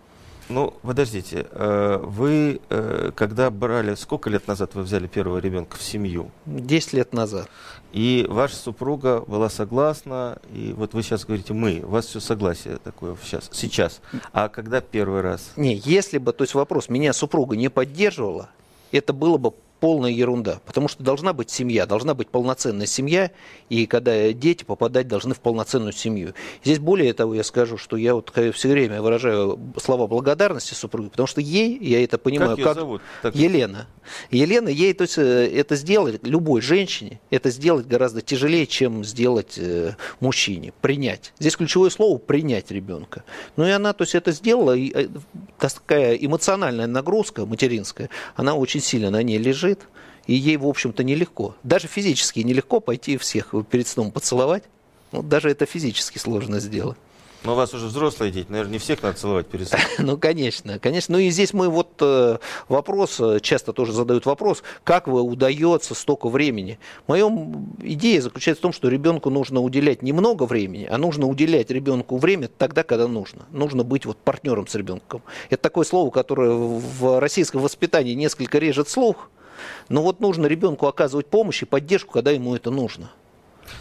Ну, 0.50 0.74
подождите, 0.82 1.46
э, 1.50 1.98
вы 2.02 2.60
э, 2.68 3.12
когда 3.16 3.50
брали, 3.50 3.94
сколько 3.94 4.28
лет 4.28 4.46
назад 4.46 4.74
вы 4.74 4.82
взяли 4.82 5.06
первого 5.06 5.38
ребенка 5.38 5.78
в 5.78 5.82
семью? 5.82 6.30
Десять 6.44 6.92
лет 6.92 7.14
назад. 7.14 7.48
И 7.92 8.26
ваша 8.28 8.56
супруга 8.56 9.20
была 9.26 9.48
согласна, 9.48 10.38
и 10.52 10.74
вот 10.76 10.92
вы 10.92 11.02
сейчас 11.02 11.24
говорите 11.24 11.54
«мы», 11.54 11.80
у 11.82 11.88
вас 11.88 12.06
все 12.06 12.20
согласие 12.20 12.76
такое 12.76 13.16
сейчас, 13.24 13.48
сейчас. 13.52 14.02
А 14.32 14.50
когда 14.50 14.82
первый 14.82 15.22
раз? 15.22 15.52
Не, 15.56 15.76
если 15.76 16.18
бы, 16.18 16.34
то 16.34 16.44
есть 16.44 16.54
вопрос, 16.54 16.90
меня 16.90 17.14
супруга 17.14 17.56
не 17.56 17.70
поддерживала, 17.70 18.50
это 18.92 19.14
было 19.14 19.38
бы 19.38 19.54
полная 19.84 20.10
ерунда. 20.10 20.60
Потому 20.64 20.88
что 20.88 21.02
должна 21.02 21.34
быть 21.34 21.50
семья, 21.50 21.84
должна 21.84 22.14
быть 22.14 22.30
полноценная 22.30 22.86
семья, 22.86 23.30
и 23.68 23.84
когда 23.84 24.32
дети 24.32 24.64
попадать 24.64 25.08
должны 25.08 25.34
в 25.34 25.40
полноценную 25.40 25.92
семью. 25.92 26.32
Здесь 26.64 26.78
более 26.78 27.12
того 27.12 27.34
я 27.34 27.44
скажу, 27.44 27.76
что 27.76 27.98
я 27.98 28.14
вот 28.14 28.32
все 28.54 28.68
время 28.70 29.02
выражаю 29.02 29.58
слова 29.76 30.06
благодарности 30.06 30.72
супруге, 30.72 31.10
потому 31.10 31.26
что 31.26 31.42
ей, 31.42 31.76
я 31.82 32.02
это 32.02 32.16
понимаю, 32.16 32.56
как, 32.56 32.64
как... 32.64 32.74
зовут? 32.76 33.02
Так... 33.20 33.36
Елена. 33.36 33.86
Елена, 34.30 34.68
ей 34.68 34.94
то 34.94 35.02
есть, 35.02 35.18
э, 35.18 35.50
это 35.54 35.76
сделать, 35.76 36.26
любой 36.26 36.62
женщине, 36.62 37.20
это 37.30 37.50
сделать 37.50 37.86
гораздо 37.86 38.22
тяжелее, 38.22 38.66
чем 38.66 39.04
сделать 39.04 39.58
э, 39.58 39.96
мужчине, 40.20 40.72
принять. 40.80 41.34
Здесь 41.38 41.56
ключевое 41.56 41.90
слово 41.90 42.16
принять 42.16 42.70
ребенка. 42.70 43.24
Ну 43.56 43.66
и 43.66 43.70
она 43.70 43.92
то 43.92 44.04
есть, 44.04 44.14
это 44.14 44.32
сделала, 44.32 44.74
и 44.74 44.90
э, 44.94 45.08
такая 45.58 46.14
эмоциональная 46.14 46.86
нагрузка 46.86 47.44
материнская, 47.44 48.08
она 48.34 48.54
очень 48.54 48.80
сильно 48.80 49.10
на 49.10 49.22
ней 49.22 49.38
лежит, 49.38 49.73
лежит, 49.74 49.88
и 50.26 50.34
ей, 50.34 50.56
в 50.56 50.66
общем-то, 50.66 51.04
нелегко. 51.04 51.54
Даже 51.62 51.86
физически 51.86 52.40
нелегко 52.40 52.80
пойти 52.80 53.16
всех 53.16 53.54
перед 53.70 53.86
сном 53.86 54.10
поцеловать. 54.10 54.64
Ну, 55.12 55.22
даже 55.22 55.50
это 55.50 55.66
физически 55.66 56.18
сложно 56.18 56.60
сделать. 56.60 56.96
Но 57.44 57.52
у 57.52 57.56
вас 57.56 57.74
уже 57.74 57.88
взрослые 57.88 58.32
дети, 58.32 58.46
наверное, 58.48 58.72
не 58.72 58.78
всех 58.78 59.02
надо 59.02 59.18
целовать 59.18 59.46
перед 59.46 59.68
сном. 59.68 59.80
ну, 59.98 60.16
конечно, 60.16 60.78
конечно. 60.78 61.12
Ну 61.12 61.18
и 61.18 61.28
здесь 61.28 61.52
мы 61.52 61.68
вот 61.68 61.90
э, 62.00 62.38
вопрос, 62.70 63.20
э, 63.20 63.38
часто 63.42 63.74
тоже 63.74 63.92
задают 63.92 64.24
вопрос, 64.24 64.62
как 64.82 65.08
вы 65.08 65.20
удается 65.20 65.94
столько 65.94 66.30
времени. 66.30 66.78
Моя 67.06 67.26
идея 67.82 68.22
заключается 68.22 68.60
в 68.60 68.62
том, 68.62 68.72
что 68.72 68.88
ребенку 68.88 69.28
нужно 69.28 69.60
уделять 69.60 70.00
немного 70.00 70.44
времени, 70.44 70.88
а 70.90 70.96
нужно 70.96 71.26
уделять 71.26 71.70
ребенку 71.70 72.16
время 72.16 72.48
тогда, 72.48 72.82
когда 72.82 73.08
нужно. 73.08 73.42
Нужно 73.50 73.84
быть 73.84 74.06
вот 74.06 74.16
партнером 74.16 74.66
с 74.66 74.74
ребенком. 74.74 75.20
Это 75.50 75.62
такое 75.64 75.84
слово, 75.84 76.10
которое 76.10 76.50
в 76.50 77.20
российском 77.20 77.60
воспитании 77.60 78.14
несколько 78.14 78.58
режет 78.58 78.88
слух, 78.88 79.28
но 79.88 80.02
вот 80.02 80.20
нужно 80.20 80.46
ребенку 80.46 80.86
оказывать 80.86 81.26
помощь 81.26 81.62
и 81.62 81.64
поддержку, 81.66 82.12
когда 82.12 82.30
ему 82.30 82.54
это 82.54 82.70
нужно. 82.70 83.10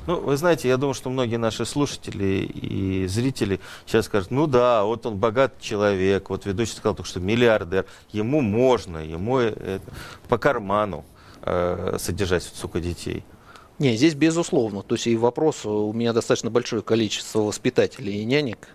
Ну, 0.08 0.20
вы 0.20 0.38
знаете, 0.38 0.68
я 0.68 0.78
думаю, 0.78 0.94
что 0.94 1.10
многие 1.10 1.38
наши 1.38 1.66
слушатели 1.66 2.46
и 2.46 3.08
зрители 3.08 3.60
сейчас 3.86 4.06
скажут, 4.06 4.32
ну 4.32 4.48
да, 4.48 4.84
вот 4.84 5.06
он 5.06 5.18
богат 5.18 5.60
человек, 5.60 6.30
вот 6.30 6.46
ведущий 6.46 6.74
сказал 6.74 6.96
только 6.96 7.10
что 7.10 7.20
миллиардер, 7.20 7.86
ему 8.12 8.42
можно, 8.42 8.98
ему 8.98 9.40
это, 9.40 9.82
по 10.28 10.38
карману 10.38 11.06
э, 11.42 11.98
содержать 12.00 12.44
столько 12.44 12.80
детей. 12.80 13.24
Не, 13.80 13.96
здесь 13.96 14.14
безусловно. 14.14 14.84
То 14.84 14.96
есть 14.96 15.08
и 15.08 15.18
вопрос, 15.18 15.66
у 15.66 15.92
меня 15.94 16.14
достаточно 16.14 16.50
большое 16.50 16.82
количество 16.82 17.40
воспитателей 17.40 18.22
и 18.22 18.26
нянек, 18.26 18.68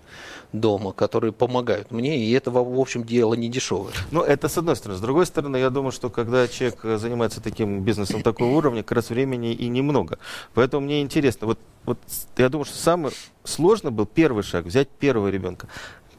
дома, 0.53 0.93
которые 0.93 1.33
помогают 1.33 1.91
мне, 1.91 2.19
и 2.19 2.33
это, 2.33 2.51
в 2.51 2.81
общем, 2.81 3.05
дело 3.05 3.35
не 3.35 3.49
дешевое. 3.49 3.93
Ну, 4.11 4.23
это 4.23 4.49
с 4.49 4.57
одной 4.57 4.77
стороны. 4.77 4.99
С 4.99 5.03
другой 5.03 5.27
стороны, 5.27 5.57
я 5.59 5.71
думаю, 5.71 5.93
что 5.93 6.09
когда 6.11 6.49
человек 6.49 6.85
э, 6.85 6.97
занимается 6.97 7.41
таким 7.41 7.83
бизнесом 7.83 8.23
такого 8.23 8.57
уровня, 8.57 8.83
как 8.83 8.93
раз 8.93 9.11
времени 9.11 9.53
и 9.53 9.69
немного. 9.69 10.19
Поэтому 10.55 10.87
мне 10.87 11.03
интересно, 11.03 11.49
вот, 11.49 11.59
вот 11.85 11.99
я 12.37 12.49
думаю, 12.49 12.65
что 12.65 12.77
самый 12.77 13.13
сложный 13.45 13.91
был 13.91 14.07
первый 14.07 14.43
шаг, 14.43 14.65
взять 14.65 14.89
первого 14.89 15.29
ребенка. 15.29 15.69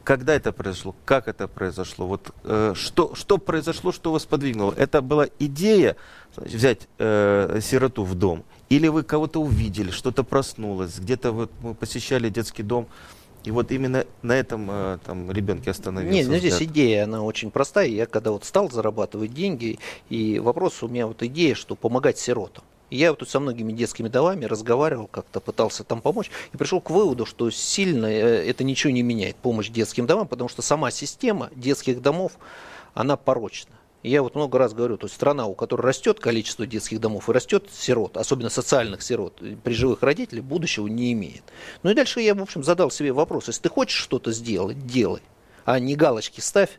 Когда 0.04 0.34
это 0.34 0.52
произошло? 0.52 0.94
Как 1.04 1.28
это 1.28 1.46
произошло? 1.46 2.06
Вот 2.06 2.32
э, 2.44 2.72
что, 2.74 3.14
что 3.14 3.38
произошло, 3.38 3.92
что 3.92 4.12
вас 4.12 4.24
подвигнуло? 4.24 4.74
Это 4.76 5.02
была 5.02 5.26
идея 5.38 5.96
значит, 6.34 6.54
взять 6.54 6.88
э, 6.98 7.60
сироту 7.62 8.04
в 8.04 8.14
дом? 8.14 8.44
Или 8.70 8.86
вы 8.88 9.02
кого-то 9.02 9.42
увидели, 9.42 9.90
что-то 9.90 10.22
проснулось, 10.22 10.98
где-то 10.98 11.32
вот 11.32 11.50
мы 11.60 11.74
посещали 11.74 12.28
детский 12.28 12.62
дом? 12.62 12.86
И 13.44 13.50
вот 13.50 13.72
именно 13.72 14.04
на 14.22 14.32
этом 14.32 14.68
э, 14.70 14.98
там 15.04 15.30
ребенке 15.30 15.70
остановился. 15.70 16.14
Нет, 16.14 16.28
ну 16.28 16.36
здесь 16.36 16.62
идея, 16.62 17.04
она 17.04 17.22
очень 17.22 17.50
простая. 17.50 17.86
Я 17.86 18.06
когда 18.06 18.32
вот 18.32 18.44
стал 18.44 18.70
зарабатывать 18.70 19.32
деньги, 19.32 19.78
и 20.10 20.38
вопрос 20.38 20.82
у 20.82 20.88
меня 20.88 21.06
вот 21.06 21.22
идея, 21.22 21.54
что 21.54 21.74
помогать 21.74 22.18
сиротам. 22.18 22.64
я 22.90 23.10
вот 23.10 23.20
тут 23.20 23.30
со 23.30 23.40
многими 23.40 23.72
детскими 23.72 24.08
домами 24.08 24.44
разговаривал, 24.44 25.06
как-то 25.06 25.40
пытался 25.40 25.84
там 25.84 26.02
помочь, 26.02 26.30
и 26.52 26.56
пришел 26.56 26.80
к 26.82 26.90
выводу, 26.90 27.24
что 27.24 27.50
сильно 27.50 28.06
э, 28.06 28.48
это 28.48 28.62
ничего 28.62 28.92
не 28.92 29.02
меняет, 29.02 29.36
помощь 29.36 29.70
детским 29.70 30.06
домам, 30.06 30.28
потому 30.28 30.50
что 30.50 30.60
сама 30.60 30.90
система 30.90 31.48
детских 31.56 32.02
домов, 32.02 32.32
она 32.92 33.16
порочна. 33.16 33.79
Я 34.02 34.22
вот 34.22 34.34
много 34.34 34.58
раз 34.58 34.72
говорю, 34.72 34.96
то 34.96 35.06
есть 35.06 35.16
страна, 35.16 35.46
у 35.46 35.54
которой 35.54 35.82
растет 35.82 36.20
количество 36.20 36.66
детских 36.66 37.00
домов 37.00 37.28
и 37.28 37.32
растет 37.32 37.68
сирот, 37.70 38.16
особенно 38.16 38.48
социальных 38.48 39.02
сирот, 39.02 39.42
при 39.62 39.74
живых 39.74 40.02
родителей, 40.02 40.40
будущего 40.40 40.86
не 40.86 41.12
имеет. 41.12 41.42
Ну 41.82 41.90
и 41.90 41.94
дальше 41.94 42.20
я, 42.20 42.34
в 42.34 42.40
общем, 42.40 42.64
задал 42.64 42.90
себе 42.90 43.12
вопрос, 43.12 43.48
если 43.48 43.62
ты 43.62 43.68
хочешь 43.68 43.98
что-то 43.98 44.32
сделать, 44.32 44.86
делай, 44.86 45.20
а 45.66 45.78
не 45.78 45.96
галочки 45.96 46.40
ставь, 46.40 46.78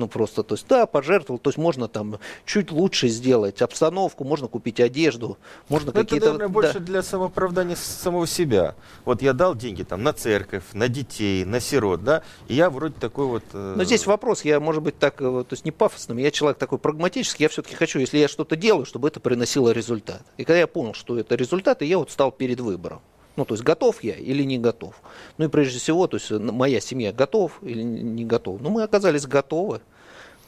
ну 0.00 0.08
просто, 0.08 0.42
то 0.42 0.54
есть, 0.54 0.66
да, 0.66 0.86
пожертвовал, 0.86 1.38
то 1.38 1.50
есть 1.50 1.58
можно 1.58 1.86
там 1.86 2.18
чуть 2.46 2.72
лучше 2.72 3.08
сделать 3.08 3.62
обстановку, 3.62 4.24
можно 4.24 4.48
купить 4.48 4.80
одежду, 4.80 5.38
можно 5.68 5.92
Но 5.94 6.00
какие-то... 6.00 6.26
Это, 6.26 6.32
наверное, 6.32 6.52
больше 6.52 6.80
для 6.80 7.02
самооправдания 7.02 7.76
самого 7.76 8.26
себя. 8.26 8.74
Вот 9.04 9.20
я 9.22 9.34
дал 9.34 9.54
деньги 9.54 9.82
там 9.82 10.02
на 10.02 10.12
церковь, 10.12 10.64
на 10.72 10.88
детей, 10.88 11.44
на 11.44 11.60
сирот, 11.60 12.02
да, 12.02 12.22
и 12.48 12.54
я 12.54 12.70
вроде 12.70 12.94
такой 12.98 13.26
вот... 13.26 13.44
Э... 13.52 13.74
Но 13.76 13.84
здесь 13.84 14.06
вопрос, 14.06 14.42
я, 14.44 14.58
может 14.58 14.82
быть, 14.82 14.98
так, 14.98 15.20
э, 15.20 15.44
то 15.46 15.52
есть 15.52 15.66
не 15.66 15.70
пафосным, 15.70 16.16
я 16.16 16.30
человек 16.30 16.58
такой 16.58 16.78
прагматический, 16.78 17.44
я 17.44 17.48
все-таки 17.50 17.76
хочу, 17.76 17.98
если 17.98 18.16
я 18.16 18.28
что-то 18.28 18.56
делаю, 18.56 18.86
чтобы 18.86 19.08
это 19.08 19.20
приносило 19.20 19.70
результат. 19.70 20.22
И 20.38 20.44
когда 20.44 20.58
я 20.58 20.66
понял, 20.66 20.94
что 20.94 21.18
это 21.18 21.34
результат, 21.34 21.82
я 21.82 21.98
вот 21.98 22.10
стал 22.10 22.32
перед 22.32 22.60
выбором. 22.60 23.02
Ну, 23.36 23.44
то 23.44 23.54
есть 23.54 23.64
готов 23.64 24.02
я 24.02 24.14
или 24.14 24.42
не 24.42 24.58
готов. 24.58 24.94
Ну 25.38 25.46
и 25.46 25.48
прежде 25.48 25.78
всего, 25.78 26.06
то 26.06 26.16
есть 26.16 26.30
моя 26.30 26.80
семья 26.80 27.12
готов 27.12 27.58
или 27.62 27.82
не 27.82 28.24
готов. 28.24 28.60
Ну, 28.60 28.70
мы 28.70 28.82
оказались 28.82 29.26
готовы. 29.26 29.80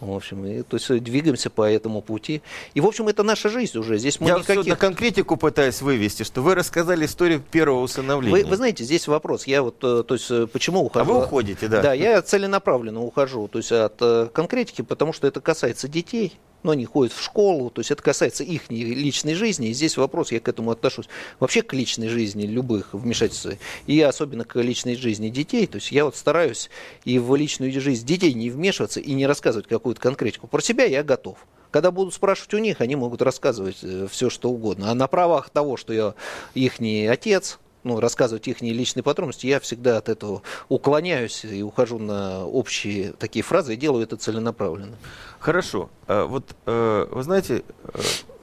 В 0.02 0.12
общем, 0.16 0.44
и, 0.44 0.62
то 0.62 0.76
есть 0.78 1.04
двигаемся 1.04 1.48
по 1.48 1.62
этому 1.62 2.02
пути. 2.02 2.42
И, 2.74 2.80
в 2.80 2.86
общем, 2.86 3.06
это 3.06 3.22
наша 3.22 3.48
жизнь 3.48 3.78
уже. 3.78 3.98
Здесь 3.98 4.18
мы 4.18 4.26
Я 4.26 4.38
никаких... 4.38 4.62
все 4.62 4.70
на 4.70 4.76
конкретику 4.76 5.36
пытаюсь 5.36 5.80
вывести, 5.80 6.24
что 6.24 6.42
вы 6.42 6.56
рассказали 6.56 7.06
историю 7.06 7.40
первого 7.40 7.82
усыновления. 7.82 8.42
Вы, 8.42 8.50
вы 8.50 8.56
знаете, 8.56 8.82
здесь 8.82 9.06
вопрос. 9.06 9.46
Я 9.46 9.62
вот, 9.62 9.76
э, 9.84 10.02
то 10.02 10.14
есть, 10.14 10.28
э, 10.28 10.48
почему 10.48 10.84
ухожу? 10.84 11.08
А 11.08 11.14
вы 11.14 11.22
уходите, 11.22 11.68
да? 11.68 11.82
Да, 11.82 11.92
я 11.92 12.20
целенаправленно 12.20 13.00
ухожу, 13.00 13.46
то 13.46 13.58
есть 13.58 13.70
от 13.70 13.94
э, 14.00 14.28
конкретики, 14.32 14.82
потому 14.82 15.12
что 15.12 15.28
это 15.28 15.40
касается 15.40 15.86
детей 15.86 16.36
но 16.62 16.72
они 16.72 16.84
ходят 16.84 17.12
в 17.12 17.22
школу, 17.22 17.70
то 17.70 17.80
есть 17.80 17.90
это 17.90 18.02
касается 18.02 18.44
их 18.44 18.70
личной 18.70 19.34
жизни, 19.34 19.68
и 19.68 19.72
здесь 19.72 19.96
вопрос, 19.96 20.32
я 20.32 20.40
к 20.40 20.48
этому 20.48 20.70
отношусь, 20.70 21.06
вообще 21.40 21.62
к 21.62 21.72
личной 21.72 22.08
жизни 22.08 22.46
любых 22.46 22.94
вмешательств, 22.94 23.48
и 23.86 24.00
особенно 24.00 24.44
к 24.44 24.60
личной 24.60 24.96
жизни 24.96 25.28
детей, 25.28 25.66
то 25.66 25.76
есть 25.76 25.92
я 25.92 26.04
вот 26.04 26.16
стараюсь 26.16 26.70
и 27.04 27.18
в 27.18 27.34
личную 27.34 27.72
жизнь 27.80 28.06
детей 28.06 28.32
не 28.34 28.50
вмешиваться 28.50 29.00
и 29.00 29.12
не 29.12 29.26
рассказывать 29.26 29.66
какую-то 29.68 30.00
конкретику. 30.00 30.46
Про 30.46 30.60
себя 30.60 30.84
я 30.84 31.02
готов. 31.02 31.38
Когда 31.72 31.90
будут 31.90 32.12
спрашивать 32.12 32.52
у 32.52 32.58
них, 32.58 32.82
они 32.82 32.96
могут 32.96 33.22
рассказывать 33.22 33.78
э, 33.82 34.06
все, 34.10 34.28
что 34.28 34.50
угодно. 34.50 34.90
А 34.90 34.94
на 34.94 35.06
правах 35.06 35.48
того, 35.48 35.78
что 35.78 35.94
я 35.94 36.14
их 36.54 36.74
отец, 37.08 37.58
ну, 37.84 38.00
рассказывать 38.00 38.46
их 38.48 38.60
личные 38.60 39.02
подробности, 39.02 39.46
я 39.46 39.60
всегда 39.60 39.96
от 39.96 40.08
этого 40.08 40.42
уклоняюсь 40.68 41.44
и 41.44 41.62
ухожу 41.62 41.98
на 41.98 42.46
общие 42.46 43.12
такие 43.12 43.42
фразы 43.42 43.74
и 43.74 43.76
делаю 43.76 44.04
это 44.04 44.16
целенаправленно. 44.16 44.96
Хорошо. 45.40 45.90
А 46.06 46.26
вот 46.26 46.54
э, 46.66 47.08
вы 47.10 47.22
знаете, 47.22 47.64
э, 47.82 48.00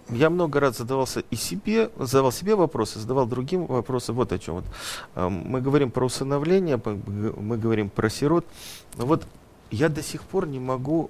я 0.10 0.30
много 0.30 0.60
раз 0.60 0.78
задавался 0.78 1.24
и 1.32 1.36
себе, 1.36 1.90
задавал 1.98 2.32
себе 2.32 2.56
вопросы, 2.56 3.00
задавал 3.00 3.26
другим 3.26 3.66
вопросы. 3.66 4.12
Вот 4.12 4.34
о 4.34 4.40
чем. 4.40 4.56
Вот, 4.56 4.66
э, 5.16 5.30
мы 5.30 5.62
говорим 5.62 5.92
про 5.92 6.06
усыновление, 6.06 6.82
мы 6.86 7.58
говорим 7.58 7.90
про 7.90 8.10
сирот. 8.10 8.46
Вот 8.96 9.26
я 9.72 9.88
до 9.88 10.04
сих 10.04 10.24
пор 10.24 10.48
не 10.48 10.60
могу 10.60 11.10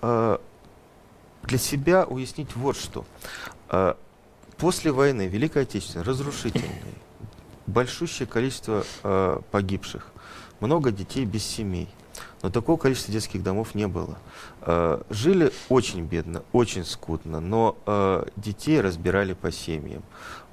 для 0.00 1.58
себя 1.58 2.04
уяснить 2.04 2.54
вот 2.54 2.76
что. 2.76 3.04
После 4.58 4.92
войны, 4.92 5.26
Великой 5.26 5.62
Отечественной, 5.62 6.04
разрушительной, 6.04 6.68
большущее 7.68 8.26
количество 8.26 8.84
э, 9.02 9.40
погибших, 9.50 10.06
много 10.60 10.90
детей 10.90 11.24
без 11.24 11.44
семей. 11.44 11.88
Но 12.42 12.50
такого 12.50 12.76
количества 12.76 13.12
детских 13.12 13.42
домов 13.42 13.74
не 13.74 13.86
было. 13.86 14.18
Э, 14.62 15.00
жили 15.10 15.52
очень 15.68 16.04
бедно, 16.04 16.42
очень 16.52 16.84
скудно, 16.84 17.40
но 17.40 17.76
э, 17.86 18.24
детей 18.36 18.80
разбирали 18.80 19.34
по 19.34 19.52
семьям. 19.52 20.02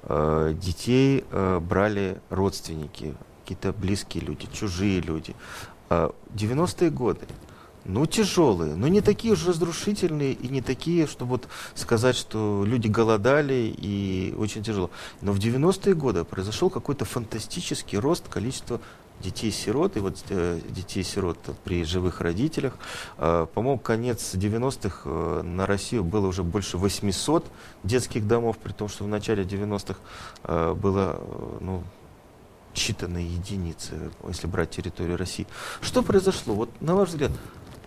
Э, 0.02 0.54
детей 0.54 1.24
э, 1.30 1.58
брали 1.60 2.20
родственники, 2.30 3.14
какие-то 3.42 3.72
близкие 3.72 4.24
люди, 4.24 4.46
чужие 4.52 5.00
люди. 5.00 5.34
Э, 5.90 6.10
90-е 6.34 6.90
годы 6.90 7.26
ну, 7.86 8.06
тяжелые, 8.06 8.74
но 8.74 8.88
не 8.88 9.00
такие 9.00 9.32
уж 9.32 9.46
разрушительные 9.46 10.32
и 10.32 10.48
не 10.48 10.60
такие, 10.60 11.06
чтобы 11.06 11.32
вот 11.32 11.48
сказать, 11.74 12.16
что 12.16 12.64
люди 12.66 12.88
голодали 12.88 13.74
и 13.76 14.34
очень 14.36 14.62
тяжело. 14.62 14.90
Но 15.22 15.32
в 15.32 15.38
90-е 15.38 15.94
годы 15.94 16.24
произошел 16.24 16.70
какой-то 16.70 17.04
фантастический 17.04 17.98
рост 17.98 18.28
количества 18.28 18.80
детей-сирот, 19.20 19.96
и 19.96 20.00
вот 20.00 20.18
э, 20.28 20.60
детей-сирот 20.68 21.38
при 21.64 21.84
живых 21.84 22.20
родителях. 22.20 22.74
Э, 23.16 23.46
по-моему, 23.52 23.78
конец 23.78 24.34
90-х 24.34 25.02
э, 25.04 25.42
на 25.42 25.64
Россию 25.66 26.04
было 26.04 26.26
уже 26.26 26.42
больше 26.42 26.76
800 26.76 27.46
детских 27.82 28.26
домов, 28.26 28.58
при 28.58 28.72
том, 28.72 28.88
что 28.88 29.04
в 29.04 29.08
начале 29.08 29.44
90-х 29.44 29.98
э, 30.44 30.74
было 30.74 31.18
э, 31.18 31.58
ну, 31.60 31.82
считанные 32.74 33.26
единицы, 33.26 34.10
если 34.28 34.46
брать 34.46 34.70
территорию 34.70 35.16
России. 35.16 35.46
Что 35.80 36.02
произошло? 36.02 36.54
Вот 36.54 36.70
на 36.80 36.94
ваш 36.94 37.08
взгляд, 37.08 37.32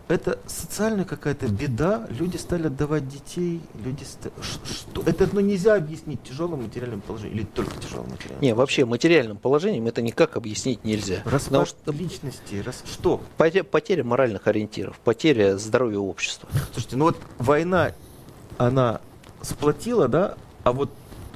это 0.09 0.39
социальная 0.47 1.05
какая-то 1.05 1.47
беда, 1.47 2.07
люди 2.09 2.35
стали 2.37 2.65
отдавать 2.67 3.07
детей, 3.07 3.61
люди 3.85 4.03
ст... 4.03 4.31
что 4.41 5.03
это 5.05 5.29
ну, 5.31 5.39
нельзя 5.39 5.75
объяснить 5.75 6.23
тяжелым 6.23 6.63
материальным 6.63 7.01
положением 7.01 7.37
или 7.37 7.45
только 7.45 7.77
тяжелым 7.79 8.09
материальным. 8.09 8.41
Не, 8.41 8.55
вообще 8.55 8.85
материальным 8.85 9.37
положением 9.37 9.85
это 9.85 10.01
никак 10.01 10.35
объяснить 10.35 10.83
нельзя. 10.83 11.21
Распад 11.25 11.67
что 11.67 11.91
личности, 11.91 12.55
рас... 12.65 12.83
что? 12.91 13.21
Потеря, 13.37 13.63
потеря 13.63 14.03
моральных 14.03 14.47
ориентиров, 14.47 14.99
потеря 14.99 15.57
здоровья 15.57 15.99
общества. 15.99 16.49
Слушайте, 16.73 16.97
ну 16.97 17.05
вот 17.05 17.17
война, 17.37 17.91
она 18.57 19.01
сплотила, 19.43 20.07
да, 20.07 20.37
а 20.63 20.73
вот 20.73 20.89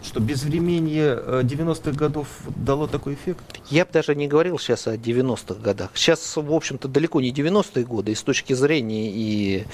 что 0.04 0.20
безвременье 0.20 1.16
90-х 1.44 1.92
э, 1.92 1.94
годов 1.94 2.28
дало 2.56 2.88
такой 2.88 3.14
эффект? 3.14 3.44
Я 3.70 3.86
бы 3.86 3.92
даже 3.92 4.16
не 4.16 4.28
говорил 4.28 4.60
сейчас 4.60 4.88
о 4.88 4.96
90-х 4.96 5.56
годах. 5.56 5.92
Сейчас, 5.96 6.36
в 6.36 6.54
общем-то, 6.54 6.88
далеко 6.88 7.22
не 7.22 7.32
90-е 7.32 7.86
годы, 7.86 8.12
и 8.12 8.16
с 8.16 8.22
точки 8.22 8.54
зрения 8.54 9.10
и 9.10 9.66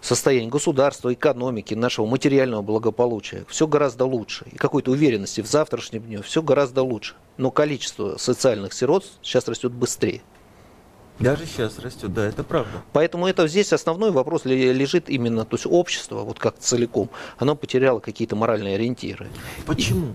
состояния 0.00 0.48
государства, 0.48 1.12
экономики, 1.12 1.74
нашего 1.74 2.06
материального 2.06 2.62
благополучия, 2.62 3.44
все 3.48 3.66
гораздо 3.66 4.04
лучше. 4.04 4.46
И 4.52 4.56
какой-то 4.56 4.90
уверенности 4.90 5.40
в 5.40 5.46
завтрашнем 5.46 6.02
дне, 6.02 6.22
все 6.22 6.42
гораздо 6.42 6.82
лучше. 6.82 7.14
Но 7.36 7.50
количество 7.50 8.16
социальных 8.18 8.74
сирот 8.74 9.04
сейчас 9.22 9.48
растет 9.48 9.72
быстрее. 9.72 10.22
Даже 11.20 11.46
сейчас 11.46 11.78
растет, 11.78 12.12
да, 12.12 12.26
это 12.26 12.42
правда. 12.42 12.82
Поэтому 12.92 13.28
это 13.28 13.46
здесь 13.46 13.72
основной 13.72 14.10
вопрос 14.10 14.44
лежит 14.44 15.08
именно, 15.08 15.44
то 15.44 15.54
есть 15.54 15.66
общество, 15.66 16.20
вот 16.22 16.38
как 16.38 16.58
целиком, 16.58 17.08
оно 17.38 17.54
потеряло 17.54 18.00
какие-то 18.00 18.34
моральные 18.34 18.74
ориентиры. 18.74 19.28
Почему? 19.64 20.08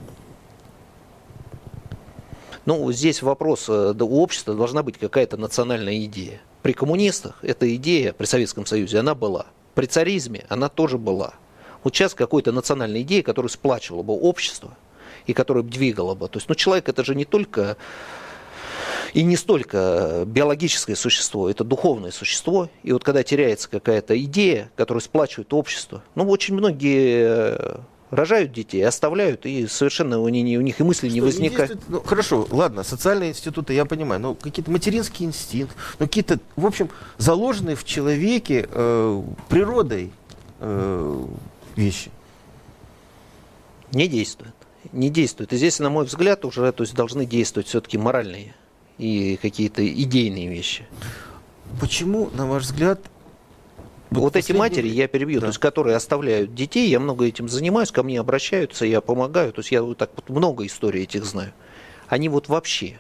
Ну, 2.66 2.92
здесь 2.92 3.22
вопрос, 3.22 3.66
э, 3.70 3.94
да, 3.96 4.06
у 4.06 4.22
общества 4.22 4.54
должна 4.54 4.84
быть 4.84 4.98
какая-то 4.98 5.38
национальная 5.38 6.04
идея. 6.06 6.42
При 6.62 6.74
коммунистах 6.74 7.40
эта 7.42 7.74
идея, 7.76 8.14
при 8.14 8.26
Советском 8.26 8.66
Союзе, 8.66 9.00
она 9.00 9.16
была. 9.16 9.48
При 9.76 9.86
царизме 9.86 10.46
она 10.50 10.68
тоже 10.68 10.98
была. 10.98 11.34
Вот 11.84 11.96
сейчас 11.96 12.14
какой-то 12.14 12.52
национальная 12.52 13.02
идея, 13.02 13.24
которая 13.24 13.50
сплачивала 13.50 14.04
бы 14.04 14.14
общество 14.14 14.78
и 15.26 15.34
которая 15.34 15.64
двигала 15.64 16.14
бы. 16.14 16.28
То 16.28 16.38
есть, 16.38 16.50
ну, 16.50 16.56
человек 16.56 16.90
это 16.90 17.04
же 17.06 17.16
не 17.16 17.26
только 17.26 17.78
и 19.14 19.24
не 19.24 19.36
столько 19.36 20.24
биологическое 20.26 20.96
существо, 20.96 21.50
это 21.50 21.64
духовное 21.64 22.12
существо. 22.12 22.70
И 22.84 22.92
вот 22.92 23.04
когда 23.04 23.24
теряется 23.24 23.70
какая-то 23.70 24.22
идея, 24.24 24.72
которая 24.76 25.02
сплачивает 25.02 25.54
общество, 25.54 26.04
ну, 26.16 26.28
очень 26.30 26.56
многие 26.56 27.24
э, 27.28 27.78
рожают 28.12 28.52
детей, 28.52 28.82
оставляют, 28.82 29.46
и 29.46 29.68
совершенно 29.68 30.20
у 30.20 30.30
них, 30.30 30.60
у 30.60 30.62
них 30.62 30.80
и 30.80 30.84
мысли 30.84 31.08
что, 31.08 31.16
не 31.16 31.22
возникают. 31.22 31.76
Не 31.76 31.96
ну, 31.96 32.02
хорошо, 32.02 32.48
ладно, 32.52 32.84
социальные 32.84 33.32
институты, 33.32 33.74
я 33.74 33.86
понимаю, 33.86 34.22
но 34.22 34.36
какие-то 34.36 34.72
материнские 34.72 35.30
инстинкты, 35.30 35.76
ну, 36.00 36.06
какие-то, 36.06 36.40
в 36.56 36.66
общем, 36.66 36.90
заложенные 37.18 37.76
в 37.76 37.84
человеке 37.84 38.68
э, 38.70 39.22
природой 39.48 40.12
э, 40.60 41.26
вещи. 41.76 42.12
Не 43.92 44.08
действуют. 44.08 44.56
Не 44.92 45.10
действуют. 45.10 45.54
И 45.54 45.58
здесь, 45.58 45.80
на 45.80 45.90
мой 45.90 46.06
взгляд, 46.06 46.46
уже 46.46 46.72
то 46.72 46.84
есть, 46.84 46.96
должны 46.96 47.26
действовать 47.26 47.68
все-таки 47.68 47.98
моральные 47.98 48.56
и 49.00 49.38
какие-то 49.42 49.88
идейные 49.88 50.48
вещи. 50.48 50.86
Почему, 51.80 52.30
на 52.34 52.46
ваш 52.46 52.64
взгляд, 52.64 53.00
вот, 54.12 54.20
вот 54.20 54.36
эти 54.36 54.52
матери, 54.52 54.88
я 54.88 55.08
перебью, 55.08 55.40
да. 55.40 55.46
то 55.46 55.48
есть, 55.48 55.60
которые 55.60 55.96
оставляют 55.96 56.54
детей, 56.54 56.90
я 56.90 57.00
много 57.00 57.26
этим 57.26 57.48
занимаюсь, 57.48 57.92
ко 57.92 58.04
мне 58.04 58.20
обращаются, 58.20 58.86
я 58.86 59.02
помогаю, 59.02 59.54
то 59.54 59.60
есть 59.60 59.72
я 59.72 59.82
вот 59.82 59.98
так 59.98 60.12
вот 60.16 60.30
много 60.30 60.66
историй 60.66 61.04
этих 61.04 61.26
знаю. 61.26 61.54
Они 62.08 62.28
вот 62.28 62.50
вообще 62.50 63.00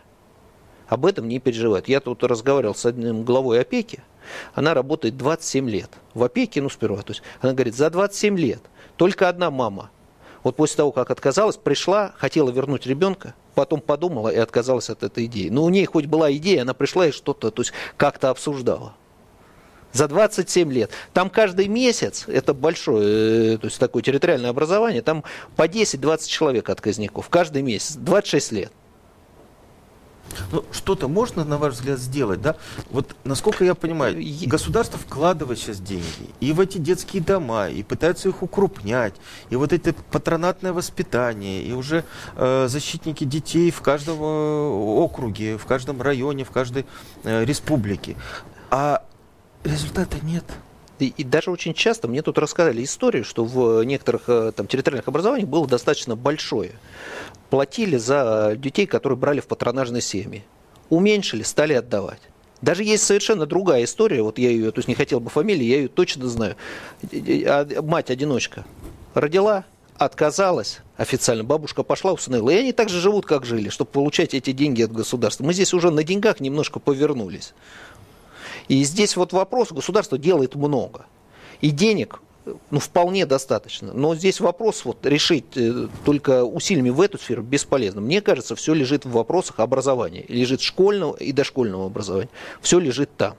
об 0.87 1.05
этом 1.05 1.27
не 1.27 1.39
переживают. 1.39 1.89
Я 1.89 1.99
тут 1.99 2.23
разговаривал 2.23 2.75
с 2.75 2.85
одним 2.85 3.23
главой 3.23 3.59
опеки, 3.59 4.03
она 4.53 4.73
работает 4.73 5.17
27 5.17 5.69
лет 5.69 5.89
в 6.13 6.23
опеке, 6.23 6.61
ну 6.61 6.69
сперва, 6.69 7.01
то 7.01 7.11
есть 7.11 7.23
она 7.41 7.53
говорит, 7.53 7.75
за 7.75 7.89
27 7.89 8.37
лет 8.37 8.61
только 8.95 9.27
одна 9.27 9.51
мама 9.51 9.89
вот 10.43 10.55
после 10.55 10.77
того, 10.77 10.91
как 10.91 11.11
отказалась, 11.11 11.57
пришла, 11.57 12.13
хотела 12.17 12.49
вернуть 12.49 12.85
ребенка, 12.85 13.35
потом 13.55 13.81
подумала 13.81 14.29
и 14.29 14.37
отказалась 14.37 14.89
от 14.89 15.03
этой 15.03 15.25
идеи. 15.25 15.49
Но 15.49 15.63
у 15.63 15.69
ней 15.69 15.85
хоть 15.85 16.05
была 16.05 16.31
идея, 16.33 16.61
она 16.61 16.73
пришла 16.73 17.07
и 17.07 17.11
что-то, 17.11 17.51
то 17.51 17.61
есть 17.61 17.73
как-то 17.97 18.29
обсуждала. 18.29 18.93
За 19.91 20.07
27 20.07 20.71
лет. 20.71 20.91
Там 21.13 21.29
каждый 21.29 21.67
месяц, 21.67 22.25
это 22.27 22.53
большое, 22.53 23.55
э, 23.55 23.57
то 23.57 23.65
есть 23.65 23.79
такое 23.79 24.03
территориальное 24.03 24.51
образование, 24.51 25.01
там 25.01 25.23
по 25.55 25.67
10-20 25.67 26.27
человек 26.27 26.69
отказников. 26.69 27.29
Каждый 27.29 27.63
месяц. 27.63 27.95
26 27.95 28.51
лет. 28.51 28.71
Ну, 30.51 30.63
что-то 30.71 31.07
можно, 31.07 31.43
на 31.43 31.57
ваш 31.57 31.73
взгляд, 31.75 31.99
сделать, 31.99 32.41
да? 32.41 32.55
Вот, 32.91 33.15
насколько 33.23 33.63
я 33.63 33.75
понимаю, 33.75 34.21
государство 34.45 34.99
вкладывает 34.99 35.59
сейчас 35.59 35.79
деньги 35.79 36.29
и 36.39 36.53
в 36.53 36.59
эти 36.59 36.77
детские 36.77 37.21
дома, 37.21 37.69
и 37.69 37.83
пытается 37.83 38.29
их 38.29 38.41
укрупнять, 38.43 39.13
и 39.49 39.55
вот 39.55 39.73
это 39.73 39.93
патронатное 40.11 40.73
воспитание, 40.73 41.63
и 41.63 41.73
уже 41.73 42.03
э, 42.35 42.67
защитники 42.67 43.23
детей 43.23 43.71
в 43.71 43.81
каждом 43.81 44.21
округе, 44.21 45.57
в 45.57 45.65
каждом 45.65 46.01
районе, 46.01 46.43
в 46.43 46.51
каждой 46.51 46.85
э, 47.23 47.45
республике. 47.45 48.15
А 48.71 49.03
результата 49.63 50.17
нет. 50.23 50.45
И, 50.99 51.13
и 51.17 51.23
даже 51.23 51.49
очень 51.51 51.73
часто 51.73 52.07
мне 52.07 52.21
тут 52.21 52.37
рассказали 52.37 52.83
историю, 52.83 53.23
что 53.23 53.45
в 53.45 53.83
некоторых 53.83 54.23
э, 54.27 54.51
там, 54.55 54.67
территориальных 54.67 55.07
образованиях 55.07 55.47
было 55.47 55.67
достаточно 55.67 56.15
большое 56.15 56.73
платили 57.49 57.97
за 57.97 58.53
детей, 58.55 58.85
которые 58.85 59.17
брали 59.17 59.39
в 59.39 59.47
патронажные 59.47 60.01
семьи. 60.01 60.43
Уменьшили, 60.89 61.43
стали 61.43 61.73
отдавать. 61.73 62.21
Даже 62.61 62.83
есть 62.83 63.03
совершенно 63.03 63.45
другая 63.45 63.85
история, 63.85 64.21
вот 64.21 64.37
я 64.37 64.49
ее, 64.49 64.71
то 64.71 64.79
есть 64.79 64.87
не 64.87 64.95
хотел 64.95 65.19
бы 65.19 65.29
фамилии, 65.29 65.63
я 65.63 65.77
ее 65.77 65.87
точно 65.87 66.27
знаю. 66.27 66.55
А, 67.11 67.81
мать-одиночка 67.81 68.65
родила, 69.13 69.63
отказалась 69.97 70.79
официально, 70.97 71.43
бабушка 71.43 71.83
пошла, 71.83 72.11
усыновила. 72.11 72.49
И 72.49 72.57
они 72.57 72.73
так 72.73 72.89
же 72.89 72.99
живут, 72.99 73.25
как 73.25 73.45
жили, 73.45 73.69
чтобы 73.69 73.91
получать 73.91 74.33
эти 74.33 74.51
деньги 74.51 74.81
от 74.81 74.91
государства. 74.91 75.45
Мы 75.45 75.53
здесь 75.53 75.73
уже 75.73 75.89
на 75.89 76.03
деньгах 76.03 76.41
немножко 76.41 76.79
повернулись. 76.79 77.53
И 78.69 78.83
здесь 78.83 79.17
вот 79.17 79.33
вопрос, 79.33 79.71
государство 79.71 80.17
делает 80.17 80.55
много. 80.55 81.05
И 81.59 81.71
денег 81.71 82.21
ну, 82.71 82.79
вполне 82.79 83.25
достаточно. 83.25 83.93
Но 83.93 84.15
здесь 84.15 84.39
вопрос 84.39 84.85
вот 84.85 85.05
решить 85.05 85.45
э, 85.55 85.87
только 86.05 86.45
усилиями 86.45 86.89
в 86.89 87.01
эту 87.01 87.17
сферу 87.17 87.41
бесполезно. 87.41 88.01
Мне 88.01 88.21
кажется, 88.21 88.55
все 88.55 88.73
лежит 88.73 89.05
в 89.05 89.11
вопросах 89.11 89.59
образования. 89.59 90.23
Лежит 90.27 90.61
школьного 90.61 91.15
и 91.17 91.31
дошкольного 91.31 91.87
образования. 91.87 92.29
Все 92.61 92.79
лежит 92.79 93.09
там. 93.17 93.35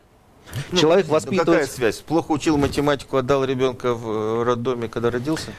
Ну, 0.72 0.78
Человек 0.78 1.08
воспитывает... 1.08 1.60
Какая 1.60 1.66
связь? 1.66 1.96
Плохо 1.99 2.32
учил 2.32 2.56
математику, 2.56 3.16
отдал 3.16 3.44
ребенка 3.44 3.94
в 3.94 4.10
э, 4.10 4.42
роддоме, 4.44 4.88
когда 4.88 5.10
родился? 5.10 5.52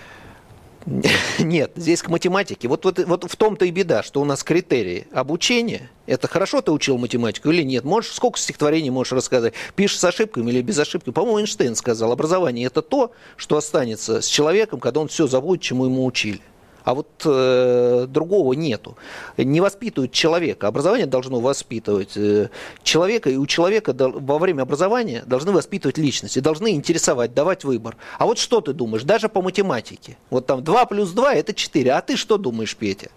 Нет, 1.39 1.71
здесь 1.75 2.01
к 2.01 2.09
математике. 2.09 2.67
Вот, 2.67 2.85
вот, 2.85 2.99
вот 2.99 3.31
в 3.31 3.35
том-то 3.35 3.65
и 3.65 3.71
беда, 3.71 4.03
что 4.03 4.21
у 4.21 4.25
нас 4.25 4.43
критерии 4.43 5.07
обучения. 5.11 5.89
Это 6.07 6.27
хорошо 6.27 6.61
ты 6.61 6.71
учил 6.71 6.97
математику 6.97 7.51
или 7.51 7.61
нет? 7.61 7.83
Можешь, 7.83 8.11
сколько 8.11 8.39
стихотворений 8.39 8.89
можешь 8.89 9.13
рассказать? 9.13 9.53
Пишешь 9.75 9.99
с 9.99 10.03
ошибками 10.03 10.49
или 10.49 10.61
без 10.61 10.79
ошибки? 10.79 11.11
По-моему, 11.11 11.39
Эйнштейн 11.39 11.75
сказал, 11.75 12.11
образование 12.11 12.67
это 12.67 12.81
то, 12.81 13.11
что 13.37 13.57
останется 13.57 14.21
с 14.21 14.25
человеком, 14.25 14.79
когда 14.79 14.99
он 14.99 15.07
все 15.07 15.27
забудет, 15.27 15.61
чему 15.61 15.85
ему 15.85 16.05
учили 16.05 16.41
а 16.83 16.93
вот 16.93 17.07
э, 17.25 18.05
другого 18.07 18.53
нету. 18.53 18.97
Не 19.37 19.61
воспитывают 19.61 20.11
человека. 20.11 20.67
Образование 20.67 21.05
должно 21.05 21.39
воспитывать 21.39 22.15
э, 22.15 22.49
человека, 22.83 23.29
и 23.29 23.37
у 23.37 23.45
человека 23.45 23.93
до, 23.93 24.09
во 24.09 24.39
время 24.39 24.63
образования 24.63 25.23
должны 25.25 25.51
воспитывать 25.51 25.97
личность, 25.97 26.37
и 26.37 26.41
должны 26.41 26.71
интересовать, 26.71 27.33
давать 27.33 27.63
выбор. 27.63 27.97
А 28.17 28.25
вот 28.25 28.37
что 28.37 28.61
ты 28.61 28.73
думаешь, 28.73 29.03
даже 29.03 29.29
по 29.29 29.41
математике? 29.41 30.17
Вот 30.29 30.45
там 30.45 30.63
2 30.63 30.85
плюс 30.85 31.11
2 31.11 31.33
это 31.35 31.53
4, 31.53 31.91
а 31.91 32.01
ты 32.01 32.15
что 32.15 32.37
думаешь, 32.37 32.75
Петя? 32.75 33.09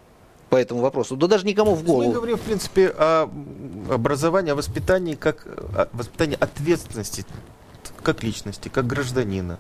по 0.51 0.57
этому 0.57 0.83
вопросу. 0.83 1.17
Да 1.17 1.27
даже 1.27 1.47
никому 1.47 1.75
в 1.75 1.83
голову. 1.83 2.07
Мы 2.07 2.15
говорим, 2.15 2.37
в 2.37 2.43
принципе, 2.43 2.95
о 2.97 3.29
образовании, 3.91 4.53
о 4.53 4.55
воспитании, 4.55 5.17
как 5.17 5.47
о 5.47 5.89
воспитании 5.93 6.37
ответственности 6.39 7.27
как 8.05 8.23
личности, 8.23 8.69
как 8.69 8.87
гражданина. 8.87 9.59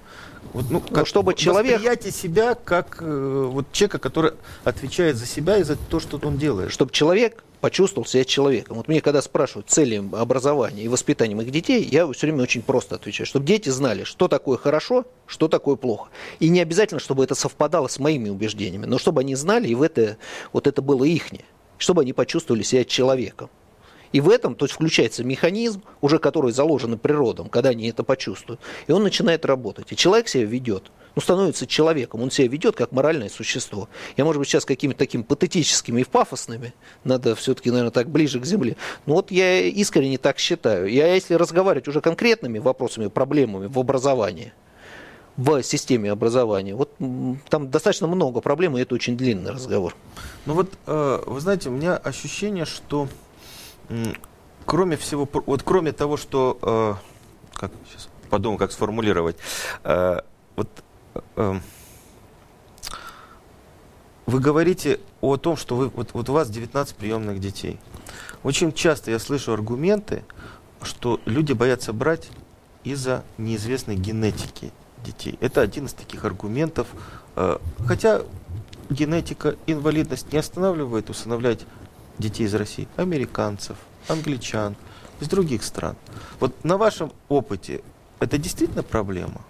Вот, 0.52 0.70
ну, 0.70 0.80
как 0.80 1.06
чтобы 1.06 1.34
человек... 1.34 1.74
Восприятие 1.74 2.12
себя 2.12 2.54
как 2.54 2.98
э, 3.00 3.48
вот 3.50 3.72
человека, 3.72 3.98
который 3.98 4.32
отвечает 4.62 5.16
за 5.16 5.26
себя 5.26 5.58
и 5.58 5.64
за 5.64 5.76
то, 5.76 5.98
что 5.98 6.20
он 6.22 6.38
делает. 6.38 6.70
Чтобы 6.70 6.92
человек 6.92 7.42
почувствовал 7.64 8.06
себя 8.06 8.26
человеком. 8.26 8.76
Вот 8.76 8.88
мне 8.88 9.00
когда 9.00 9.22
спрашивают 9.22 9.70
цели 9.70 10.04
образования 10.12 10.82
и 10.82 10.88
воспитания 10.88 11.34
моих 11.34 11.50
детей, 11.50 11.82
я 11.82 12.06
все 12.12 12.26
время 12.26 12.42
очень 12.42 12.60
просто 12.60 12.96
отвечаю, 12.96 13.26
чтобы 13.26 13.46
дети 13.46 13.70
знали, 13.70 14.04
что 14.04 14.28
такое 14.28 14.58
хорошо, 14.58 15.06
что 15.26 15.48
такое 15.48 15.76
плохо. 15.76 16.10
И 16.40 16.50
не 16.50 16.60
обязательно, 16.60 17.00
чтобы 17.00 17.24
это 17.24 17.34
совпадало 17.34 17.88
с 17.88 17.98
моими 17.98 18.28
убеждениями, 18.28 18.84
но 18.84 18.98
чтобы 18.98 19.22
они 19.22 19.34
знали, 19.34 19.66
и 19.68 19.74
в 19.74 19.80
это, 19.80 20.18
вот 20.52 20.66
это 20.66 20.82
было 20.82 21.04
ихнее, 21.04 21.46
чтобы 21.78 22.02
они 22.02 22.12
почувствовали 22.12 22.62
себя 22.62 22.84
человеком. 22.84 23.48
И 24.14 24.20
в 24.20 24.30
этом 24.30 24.54
то 24.54 24.64
есть, 24.64 24.76
включается 24.76 25.24
механизм, 25.24 25.82
уже 26.00 26.20
который 26.20 26.52
заложен 26.52 26.96
природом, 27.00 27.48
когда 27.48 27.70
они 27.70 27.88
это 27.88 28.04
почувствуют. 28.04 28.60
И 28.86 28.92
он 28.92 29.02
начинает 29.02 29.44
работать. 29.44 29.90
И 29.90 29.96
человек 29.96 30.28
себя 30.28 30.44
ведет 30.44 30.92
ну, 31.16 31.22
становится 31.22 31.66
человеком, 31.66 32.22
он 32.22 32.30
себя 32.30 32.46
ведет 32.46 32.76
как 32.76 32.92
моральное 32.92 33.28
существо. 33.28 33.88
Я, 34.16 34.24
может 34.24 34.38
быть, 34.38 34.48
сейчас 34.48 34.64
какими-то 34.64 35.00
такими 35.00 35.22
патетическими 35.22 36.02
и 36.02 36.04
пафосными, 36.04 36.74
надо 37.02 37.34
все-таки, 37.34 37.70
наверное, 37.70 37.90
так 37.90 38.08
ближе 38.08 38.38
к 38.38 38.46
земле. 38.46 38.76
Но 39.06 39.14
вот 39.14 39.32
я 39.32 39.62
искренне 39.62 40.18
так 40.18 40.38
считаю. 40.38 40.86
Я, 40.86 41.12
если 41.12 41.34
разговаривать 41.34 41.88
уже 41.88 42.00
конкретными 42.00 42.60
вопросами, 42.60 43.08
проблемами 43.08 43.66
в 43.66 43.78
образовании, 43.80 44.52
в 45.36 45.60
системе 45.64 46.12
образования. 46.12 46.76
Вот 46.76 46.92
там 47.48 47.68
достаточно 47.68 48.06
много 48.06 48.40
проблем, 48.40 48.78
и 48.78 48.80
это 48.80 48.94
очень 48.94 49.16
длинный 49.16 49.50
разговор. 49.50 49.96
Ну 50.46 50.54
вот, 50.54 50.68
э, 50.86 51.22
вы 51.26 51.40
знаете, 51.40 51.70
у 51.70 51.72
меня 51.72 51.96
ощущение, 51.96 52.64
что 52.64 53.08
кроме 54.66 54.96
всего, 54.96 55.28
вот 55.46 55.62
кроме 55.62 55.92
того, 55.92 56.16
что, 56.16 56.58
э, 56.62 56.94
как 57.54 57.72
сейчас 57.88 58.08
подумал, 58.30 58.58
как 58.58 58.72
сформулировать, 58.72 59.36
э, 59.84 60.20
вот 60.56 60.68
э, 61.36 61.60
вы 64.26 64.40
говорите 64.40 65.00
о 65.20 65.36
том, 65.36 65.56
что 65.56 65.76
вы, 65.76 65.88
вот, 65.88 66.10
вот 66.14 66.28
у 66.28 66.32
вас 66.32 66.48
19 66.48 66.96
приемных 66.96 67.40
детей. 67.40 67.78
Очень 68.42 68.72
часто 68.72 69.10
я 69.10 69.18
слышу 69.18 69.52
аргументы, 69.52 70.24
что 70.82 71.20
люди 71.24 71.52
боятся 71.52 71.92
брать 71.92 72.28
из-за 72.84 73.24
неизвестной 73.38 73.96
генетики 73.96 74.72
детей. 75.04 75.38
Это 75.40 75.60
один 75.60 75.86
из 75.86 75.92
таких 75.92 76.24
аргументов. 76.24 76.88
Э, 77.36 77.58
хотя 77.86 78.22
генетика, 78.90 79.56
инвалидность 79.66 80.32
не 80.32 80.38
останавливает 80.38 81.10
усыновлять 81.10 81.66
детей 82.18 82.44
из 82.44 82.54
России, 82.54 82.88
американцев, 82.96 83.76
англичан, 84.08 84.76
из 85.20 85.28
других 85.28 85.62
стран. 85.62 85.96
Вот 86.40 86.64
на 86.64 86.76
вашем 86.76 87.12
опыте 87.28 87.82
это 88.20 88.38
действительно 88.38 88.82
проблема? 88.82 89.42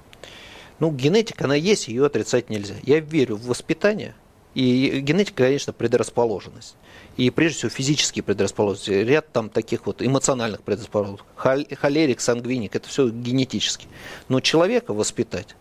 Ну, 0.81 0.90
генетика, 0.90 1.44
она 1.44 1.55
есть, 1.55 1.88
ее 1.88 2.07
отрицать 2.07 2.50
нельзя. 2.50 2.74
Я 2.83 3.00
верю 3.00 3.37
в 3.37 3.46
воспитание, 3.46 4.14
и 4.55 5.00
генетика, 5.00 5.44
конечно, 5.44 5.72
предрасположенность. 5.72 6.77
И 7.16 7.31
прежде 7.31 7.59
всего 7.59 7.70
физические 7.70 8.22
предрасположенности. 8.22 8.90
Ряд 8.90 9.33
там 9.33 9.50
таких 9.50 9.87
вот 9.87 10.00
эмоциональных 10.00 10.62
предрасположенностей. 10.62 11.27
Холерик, 11.37 12.20
сангвиник, 12.20 12.74
это 12.77 12.88
все 12.88 13.09
генетически. 13.09 13.88
Но 14.29 14.40
человека 14.40 14.94
воспитать, 14.94 15.57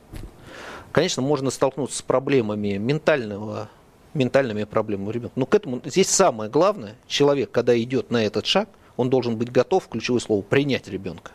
конечно, 0.91 1.21
можно 1.21 1.49
столкнуться 1.49 1.97
с 1.97 2.01
проблемами 2.01 2.77
ментального 2.77 3.69
ментальными 4.13 4.63
проблемами 4.63 5.07
у 5.07 5.11
ребенка. 5.11 5.33
Но 5.35 5.45
к 5.45 5.55
этому 5.55 5.81
здесь 5.85 6.09
самое 6.09 6.49
главное, 6.49 6.95
человек, 7.07 7.51
когда 7.51 7.77
идет 7.79 8.11
на 8.11 8.25
этот 8.25 8.45
шаг, 8.45 8.69
он 8.97 9.09
должен 9.09 9.37
быть 9.37 9.51
готов, 9.51 9.87
ключевое 9.87 10.19
слово, 10.21 10.41
принять 10.41 10.87
ребенка. 10.87 11.31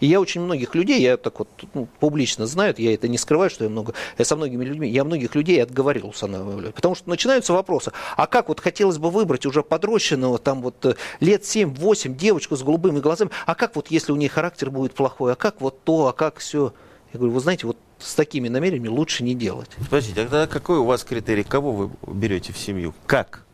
И 0.00 0.06
я 0.06 0.20
очень 0.20 0.40
многих 0.40 0.74
людей, 0.74 1.00
я 1.00 1.16
так 1.16 1.40
вот 1.40 1.48
ну, 1.74 1.88
публично 1.98 2.46
знаю, 2.46 2.74
я 2.78 2.94
это 2.94 3.08
не 3.08 3.18
скрываю, 3.18 3.50
что 3.50 3.64
я 3.64 3.70
много, 3.70 3.94
я 4.16 4.24
со 4.24 4.36
многими 4.36 4.64
людьми, 4.64 4.88
я 4.88 5.04
многих 5.04 5.34
людей 5.34 5.60
отговорил 5.62 6.08
усыновлять. 6.08 6.74
Потому 6.74 6.94
что 6.94 7.08
начинаются 7.08 7.52
вопросы, 7.52 7.92
а 8.16 8.26
как 8.26 8.48
вот 8.48 8.60
хотелось 8.60 8.98
бы 8.98 9.10
выбрать 9.10 9.44
уже 9.44 9.62
подрощенного, 9.62 10.38
там 10.38 10.62
вот 10.62 10.84
э, 10.86 10.94
лет 11.20 11.42
7-8 11.42 12.14
девочку 12.14 12.56
с 12.56 12.62
голубыми 12.62 13.00
глазами, 13.00 13.30
а 13.46 13.54
как 13.54 13.74
вот 13.74 13.90
если 13.90 14.12
у 14.12 14.16
нее 14.16 14.28
характер 14.28 14.70
будет 14.70 14.94
плохой, 14.94 15.32
а 15.32 15.36
как 15.36 15.60
вот 15.60 15.82
то, 15.82 16.06
а 16.06 16.12
как 16.12 16.38
все. 16.38 16.72
Я 17.12 17.18
говорю, 17.18 17.34
вы 17.34 17.40
знаете, 17.40 17.66
вот 17.66 17.76
с 17.98 18.14
такими 18.14 18.48
намерениями 18.48 18.88
лучше 18.88 19.24
не 19.24 19.34
делать. 19.34 19.70
Подождите, 19.78 20.22
тогда 20.22 20.46
какой 20.46 20.78
у 20.78 20.84
вас 20.84 21.04
критерий, 21.04 21.44
кого 21.44 21.72
вы 21.72 21.90
берете 22.06 22.52
в 22.52 22.58
семью? 22.58 22.94
Как? 23.06 23.44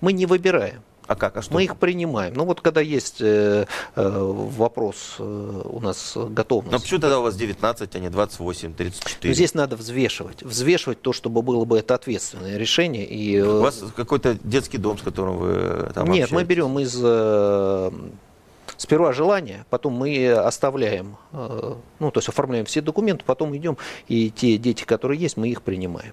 Мы 0.00 0.12
не 0.12 0.26
выбираем. 0.26 0.82
А 1.06 1.14
как? 1.14 1.36
А 1.36 1.42
что? 1.42 1.54
Мы 1.54 1.64
их 1.64 1.76
принимаем. 1.76 2.34
Ну 2.34 2.44
вот 2.44 2.60
когда 2.60 2.80
есть 2.80 3.20
э, 3.20 3.66
э, 3.94 4.18
вопрос 4.18 5.16
э, 5.18 5.62
у 5.64 5.80
нас 5.80 6.16
готовность. 6.16 6.72
Но 6.72 6.80
почему 6.80 7.00
тогда 7.00 7.20
у 7.20 7.22
вас 7.22 7.36
19, 7.36 7.94
а 7.94 7.98
не 7.98 8.10
28, 8.10 8.74
34? 8.74 9.30
Но 9.30 9.34
здесь 9.34 9.54
надо 9.54 9.76
взвешивать. 9.76 10.42
Взвешивать 10.42 11.00
то, 11.00 11.12
чтобы 11.12 11.42
было 11.42 11.64
бы 11.64 11.78
это 11.78 11.94
ответственное 11.94 12.56
решение. 12.56 13.06
И, 13.06 13.40
у 13.40 13.60
вас 13.60 13.84
какой-то 13.94 14.36
детский 14.42 14.78
дом, 14.78 14.98
с 14.98 15.02
которым 15.02 15.36
вы 15.36 15.90
там 15.94 16.10
Нет, 16.10 16.24
общаетесь? 16.24 16.32
мы 16.32 16.44
берем 16.44 16.78
из... 16.80 16.98
Э, 17.00 17.90
Сперва 18.76 19.12
желание, 19.12 19.64
потом 19.70 19.94
мы 19.94 20.30
оставляем, 20.30 21.16
э, 21.32 21.74
ну, 21.98 22.10
то 22.10 22.18
есть 22.18 22.28
оформляем 22.28 22.66
все 22.66 22.82
документы, 22.82 23.24
потом 23.24 23.56
идем, 23.56 23.78
и 24.06 24.30
те 24.30 24.58
дети, 24.58 24.84
которые 24.84 25.18
есть, 25.18 25.36
мы 25.36 25.48
их 25.48 25.62
принимаем. 25.62 26.12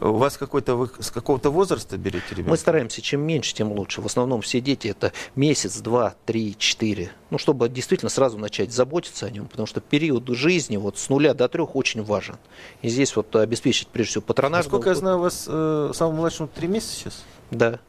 У 0.00 0.12
вас 0.12 0.38
какой-то 0.38 0.74
вы 0.74 0.90
с 0.98 1.10
какого-то 1.10 1.50
возраста 1.50 1.98
берете 1.98 2.24
ребенка? 2.30 2.50
Мы 2.50 2.56
стараемся, 2.56 3.02
чем 3.02 3.20
меньше, 3.20 3.54
тем 3.54 3.72
лучше. 3.72 4.00
В 4.00 4.06
основном 4.06 4.40
все 4.40 4.60
дети 4.60 4.88
это 4.88 5.12
месяц, 5.36 5.78
два, 5.80 6.14
три, 6.24 6.56
четыре. 6.56 7.10
Ну, 7.30 7.36
чтобы 7.36 7.68
действительно 7.68 8.08
сразу 8.08 8.38
начать 8.38 8.72
заботиться 8.72 9.26
о 9.26 9.30
нем, 9.30 9.46
потому 9.46 9.66
что 9.66 9.80
период 9.80 10.26
жизни 10.28 10.78
вот 10.78 10.96
с 10.98 11.10
нуля 11.10 11.34
до 11.34 11.48
трех 11.48 11.76
очень 11.76 12.02
важен. 12.02 12.36
И 12.80 12.88
здесь 12.88 13.14
вот 13.16 13.36
обеспечить, 13.36 13.88
прежде 13.88 14.12
всего, 14.12 14.22
патронаж. 14.22 14.64
Насколько 14.64 14.90
я 14.90 14.94
знаю, 14.94 15.18
у 15.18 15.20
вас 15.20 15.44
э, 15.46 15.90
самому 15.94 16.18
младшему 16.18 16.48
три 16.48 16.68
месяца 16.68 16.94
сейчас? 16.94 17.24
Да. 17.50 17.80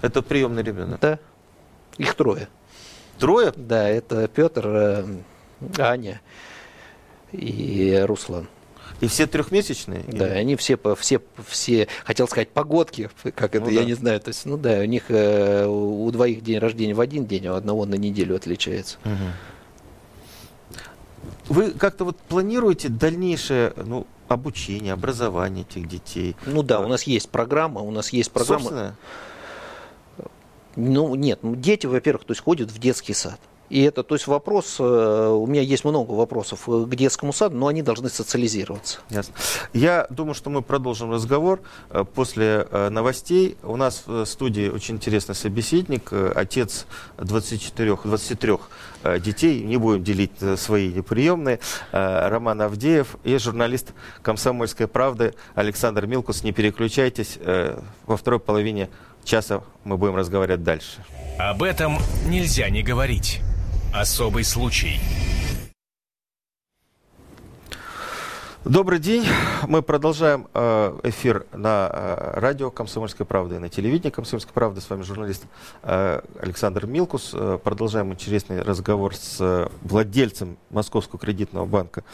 Это 0.00 0.22
приемный 0.22 0.62
ребенок? 0.62 1.00
Да. 1.00 1.18
Их 1.98 2.14
трое. 2.14 2.48
Трое? 3.22 3.52
Да, 3.54 3.88
это 3.88 4.26
Петр, 4.26 4.66
э, 4.66 5.04
Аня 5.78 6.20
и 7.30 8.02
Руслан. 8.04 8.48
И 9.00 9.06
все 9.06 9.28
трехмесячные? 9.28 10.02
Да, 10.08 10.26
или? 10.26 10.34
они 10.34 10.56
все, 10.56 10.76
все, 10.98 11.20
все, 11.46 11.86
хотел 12.04 12.26
сказать, 12.26 12.48
погодки, 12.48 13.10
как 13.22 13.54
это, 13.54 13.66
Ну 13.66 13.70
я 13.70 13.82
да. 13.82 13.86
не 13.86 13.94
знаю. 13.94 14.18
То 14.18 14.30
есть, 14.30 14.44
ну 14.44 14.56
да, 14.56 14.80
у 14.80 14.86
них 14.86 15.04
э, 15.08 15.66
у 15.68 16.10
двоих 16.10 16.42
день 16.42 16.58
рождения 16.58 16.94
в 16.94 17.00
один 17.00 17.24
день, 17.24 17.46
а 17.46 17.52
у 17.52 17.54
одного 17.54 17.86
на 17.86 17.94
неделю 17.94 18.34
отличается. 18.34 18.98
Мгм. 19.04 19.32
Вы 21.48 21.70
как-то 21.70 22.04
вот 22.04 22.16
планируете 22.18 22.88
дальнейшее 22.88 23.72
ну, 23.76 24.04
обучение, 24.26 24.94
образование 24.94 25.64
этих 25.68 25.86
детей? 25.86 26.34
Ну 26.44 26.64
да, 26.64 26.80
у 26.80 26.88
нас 26.88 27.04
есть 27.04 27.28
программа, 27.28 27.82
у 27.82 27.92
нас 27.92 28.12
есть 28.12 28.32
программа. 28.32 28.62
Собственное? 28.62 28.96
Ну 30.76 31.14
нет, 31.14 31.40
дети, 31.42 31.86
во-первых, 31.86 32.24
то 32.24 32.32
есть 32.32 32.42
ходят 32.42 32.70
в 32.70 32.78
детский 32.78 33.14
сад. 33.14 33.38
И 33.72 33.80
это, 33.80 34.02
то 34.02 34.14
есть 34.14 34.26
вопрос, 34.26 34.76
э, 34.80 34.82
у 34.82 35.46
меня 35.46 35.62
есть 35.62 35.86
много 35.86 36.12
вопросов 36.12 36.68
э, 36.68 36.84
к 36.84 36.94
детскому 36.94 37.32
саду, 37.32 37.56
но 37.56 37.68
они 37.68 37.80
должны 37.80 38.10
социализироваться. 38.10 38.98
Ясно. 39.08 39.32
Я 39.72 40.06
думаю, 40.10 40.34
что 40.34 40.50
мы 40.50 40.60
продолжим 40.60 41.10
разговор 41.10 41.62
э, 41.88 42.04
после 42.04 42.66
новостей. 42.90 43.56
У 43.62 43.76
нас 43.76 44.02
в 44.04 44.26
студии 44.26 44.68
очень 44.68 44.96
интересный 44.96 45.34
собеседник, 45.34 46.12
отец 46.12 46.84
24, 47.16 47.96
23 48.04 48.56
э, 49.04 49.18
детей, 49.18 49.62
не 49.62 49.78
будем 49.78 50.04
делить 50.04 50.32
свои 50.56 50.92
неприемные, 50.92 51.58
Роман 51.92 52.60
Авдеев 52.60 53.16
и 53.24 53.38
журналист 53.38 53.94
«Комсомольской 54.20 54.86
правды» 54.86 55.32
Александр 55.54 56.06
Милкус. 56.06 56.44
Не 56.44 56.52
переключайтесь, 56.52 57.38
во 58.06 58.16
второй 58.18 58.38
половине 58.38 58.90
часа 59.24 59.62
мы 59.84 59.96
будем 59.96 60.16
разговаривать 60.16 60.62
дальше. 60.62 61.04
Об 61.38 61.62
этом 61.62 61.98
нельзя 62.26 62.68
не 62.70 62.82
говорить. 62.82 63.40
Особый 63.92 64.44
случай. 64.44 65.00
Добрый 68.64 69.00
день. 69.00 69.26
Мы 69.66 69.82
продолжаем 69.82 70.46
э, 70.54 71.00
эфир 71.02 71.46
на 71.52 71.90
э, 71.92 72.38
радио 72.38 72.70
«Комсомольская 72.70 73.26
правда» 73.26 73.56
и 73.56 73.58
на 73.58 73.68
телевидении 73.68 74.12
«Комсомольская 74.12 74.54
правда». 74.54 74.80
С 74.80 74.88
вами 74.88 75.02
журналист 75.02 75.46
э, 75.82 76.20
Александр 76.40 76.86
Милкус. 76.86 77.34
Продолжаем 77.64 78.12
интересный 78.12 78.62
разговор 78.62 79.16
с 79.16 79.68
владельцем 79.82 80.58
Московского 80.70 81.18
кредитного 81.18 81.66
банка, 81.66 82.04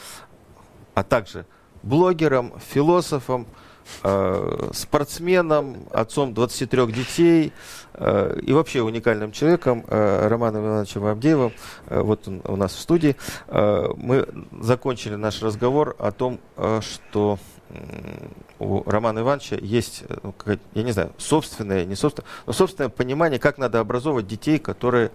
а 0.95 1.03
также 1.03 1.45
блогером, 1.83 2.53
философом, 2.73 3.45
э, 4.03 4.69
спортсменом, 4.73 5.77
отцом 5.91 6.33
23 6.33 6.87
детей 6.91 7.53
э, 7.93 8.39
и 8.41 8.53
вообще 8.53 8.81
уникальным 8.81 9.31
человеком 9.31 9.83
э, 9.87 10.27
Романом 10.27 10.65
Ивановичем 10.65 11.05
Авдеевым. 11.05 11.53
Э, 11.87 12.01
вот 12.01 12.27
он 12.27 12.41
у 12.45 12.55
нас 12.55 12.73
в 12.73 12.79
студии. 12.79 13.15
Мы 13.49 14.27
закончили 14.61 15.15
наш 15.15 15.41
разговор 15.41 15.95
о 15.99 16.11
том, 16.11 16.39
что 16.81 17.39
у 18.59 18.83
Романа 18.89 19.19
Ивановича 19.19 19.57
есть, 19.57 20.03
ну, 20.23 20.33
я 20.73 20.83
не 20.83 20.91
знаю, 20.91 21.11
собственное, 21.17 21.85
не 21.85 21.95
собственное, 21.95 22.27
но 22.45 22.53
собственное 22.53 22.89
понимание, 22.89 23.39
как 23.39 23.57
надо 23.57 23.79
образовывать 23.79 24.27
детей, 24.27 24.59
которые 24.59 25.11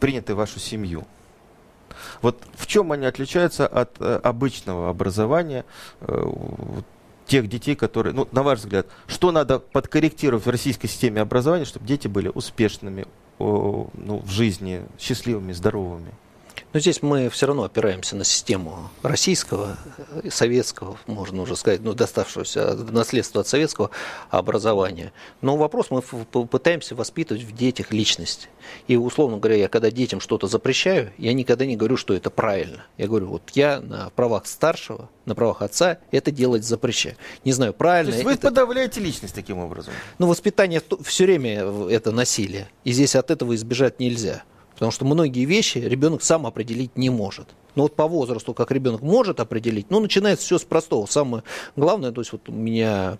приняты 0.00 0.34
в 0.34 0.38
вашу 0.38 0.58
семью. 0.58 1.04
Вот 2.22 2.42
в 2.54 2.66
чем 2.66 2.92
они 2.92 3.06
отличаются 3.06 3.66
от 3.66 4.00
обычного 4.00 4.90
образования 4.90 5.64
вот 6.00 6.84
тех 7.26 7.48
детей, 7.48 7.74
которые, 7.74 8.14
ну, 8.14 8.28
на 8.32 8.42
ваш 8.42 8.60
взгляд, 8.60 8.86
что 9.06 9.32
надо 9.32 9.58
подкорректировать 9.58 10.46
в 10.46 10.50
российской 10.50 10.88
системе 10.88 11.20
образования, 11.20 11.64
чтобы 11.64 11.86
дети 11.86 12.08
были 12.08 12.30
успешными 12.32 13.06
о, 13.38 13.88
ну, 13.94 14.18
в 14.18 14.30
жизни, 14.30 14.82
счастливыми, 14.98 15.52
здоровыми? 15.52 16.12
Но 16.76 16.80
здесь 16.80 17.00
мы 17.00 17.30
все 17.30 17.46
равно 17.46 17.64
опираемся 17.64 18.16
на 18.16 18.24
систему 18.24 18.90
российского, 19.02 19.78
э, 20.22 20.28
советского, 20.28 20.98
можно 21.06 21.40
уже 21.40 21.56
сказать, 21.56 21.80
ну, 21.80 21.94
доставшегося 21.94 22.74
наследства 22.74 23.40
от 23.40 23.48
советского 23.48 23.88
образования. 24.28 25.14
Но 25.40 25.56
вопрос 25.56 25.86
мы 25.88 26.02
пытаемся 26.02 26.94
воспитывать 26.94 27.44
в 27.44 27.56
детях 27.56 27.92
личность. 27.92 28.50
И, 28.88 28.96
условно 28.96 29.38
говоря, 29.38 29.56
я 29.56 29.68
когда 29.68 29.90
детям 29.90 30.20
что-то 30.20 30.48
запрещаю, 30.48 31.14
я 31.16 31.32
никогда 31.32 31.64
не 31.64 31.76
говорю, 31.76 31.96
что 31.96 32.12
это 32.12 32.28
правильно. 32.28 32.84
Я 32.98 33.06
говорю, 33.06 33.28
вот 33.28 33.48
я 33.54 33.80
на 33.80 34.10
правах 34.10 34.46
старшего, 34.46 35.08
на 35.24 35.34
правах 35.34 35.62
отца 35.62 35.96
это 36.10 36.30
делать 36.30 36.62
запрещаю. 36.62 37.16
Не 37.46 37.52
знаю, 37.52 37.72
То 37.72 37.78
правильно 37.78 38.12
есть 38.12 38.24
вы 38.24 38.32
это... 38.32 38.48
подавляете 38.48 39.00
личность 39.00 39.34
таким 39.34 39.60
образом? 39.60 39.94
Ну, 40.18 40.26
воспитание 40.26 40.82
все 41.04 41.24
время 41.24 41.88
это 41.88 42.12
насилие. 42.12 42.68
И 42.84 42.92
здесь 42.92 43.16
от 43.16 43.30
этого 43.30 43.54
избежать 43.54 43.98
нельзя. 43.98 44.42
Потому 44.76 44.92
что 44.92 45.06
многие 45.06 45.46
вещи 45.46 45.78
ребенок 45.78 46.22
сам 46.22 46.46
определить 46.46 46.96
не 46.96 47.08
может. 47.08 47.48
Но 47.74 47.84
вот 47.84 47.96
по 47.96 48.06
возрасту, 48.06 48.52
как 48.52 48.70
ребенок 48.70 49.00
может 49.00 49.40
определить, 49.40 49.90
ну, 49.90 50.00
начинается 50.00 50.44
все 50.44 50.58
с 50.58 50.64
простого. 50.64 51.06
Самое 51.06 51.42
главное, 51.76 52.12
то 52.12 52.20
есть 52.20 52.32
вот 52.32 52.48
у 52.48 52.52
меня 52.52 53.18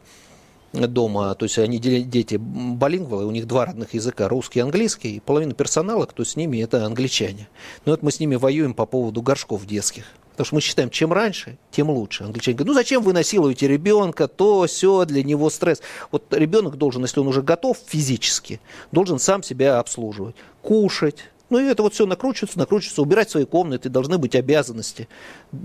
дома, 0.72 1.34
то 1.34 1.44
есть 1.44 1.58
они 1.58 1.78
де- 1.78 2.02
дети 2.02 2.36
балингвалы, 2.36 3.24
у 3.24 3.30
них 3.30 3.46
два 3.46 3.64
родных 3.64 3.94
языка, 3.94 4.28
русский 4.28 4.58
и 4.58 4.62
английский, 4.62 5.16
и 5.16 5.20
половина 5.20 5.54
персонала, 5.54 6.04
кто 6.04 6.24
с 6.24 6.36
ними, 6.36 6.58
это 6.58 6.84
англичане. 6.84 7.48
Но 7.86 7.92
вот 7.92 8.02
мы 8.02 8.10
с 8.10 8.20
ними 8.20 8.36
воюем 8.36 8.74
по 8.74 8.84
поводу 8.84 9.22
горшков 9.22 9.64
детских. 9.64 10.04
Потому 10.32 10.46
что 10.46 10.54
мы 10.56 10.60
считаем, 10.60 10.90
чем 10.90 11.14
раньше, 11.14 11.56
тем 11.70 11.88
лучше. 11.88 12.24
Англичане 12.24 12.58
говорят, 12.58 12.74
ну 12.74 12.74
зачем 12.74 13.02
вы 13.02 13.14
насилуете 13.14 13.68
ребенка, 13.68 14.28
то, 14.28 14.66
все, 14.66 15.06
для 15.06 15.22
него 15.22 15.48
стресс. 15.48 15.80
Вот 16.12 16.24
ребенок 16.34 16.76
должен, 16.76 17.00
если 17.02 17.20
он 17.20 17.28
уже 17.28 17.40
готов 17.40 17.78
физически, 17.86 18.60
должен 18.92 19.18
сам 19.18 19.42
себя 19.42 19.78
обслуживать, 19.78 20.36
кушать. 20.60 21.30
Ну 21.48 21.58
и 21.60 21.64
это 21.64 21.82
вот 21.82 21.94
все 21.94 22.06
накручивается, 22.06 22.58
накручивается, 22.58 23.02
убирать 23.02 23.30
свои 23.30 23.44
комнаты, 23.44 23.88
должны 23.88 24.18
быть 24.18 24.34
обязанности. 24.34 25.08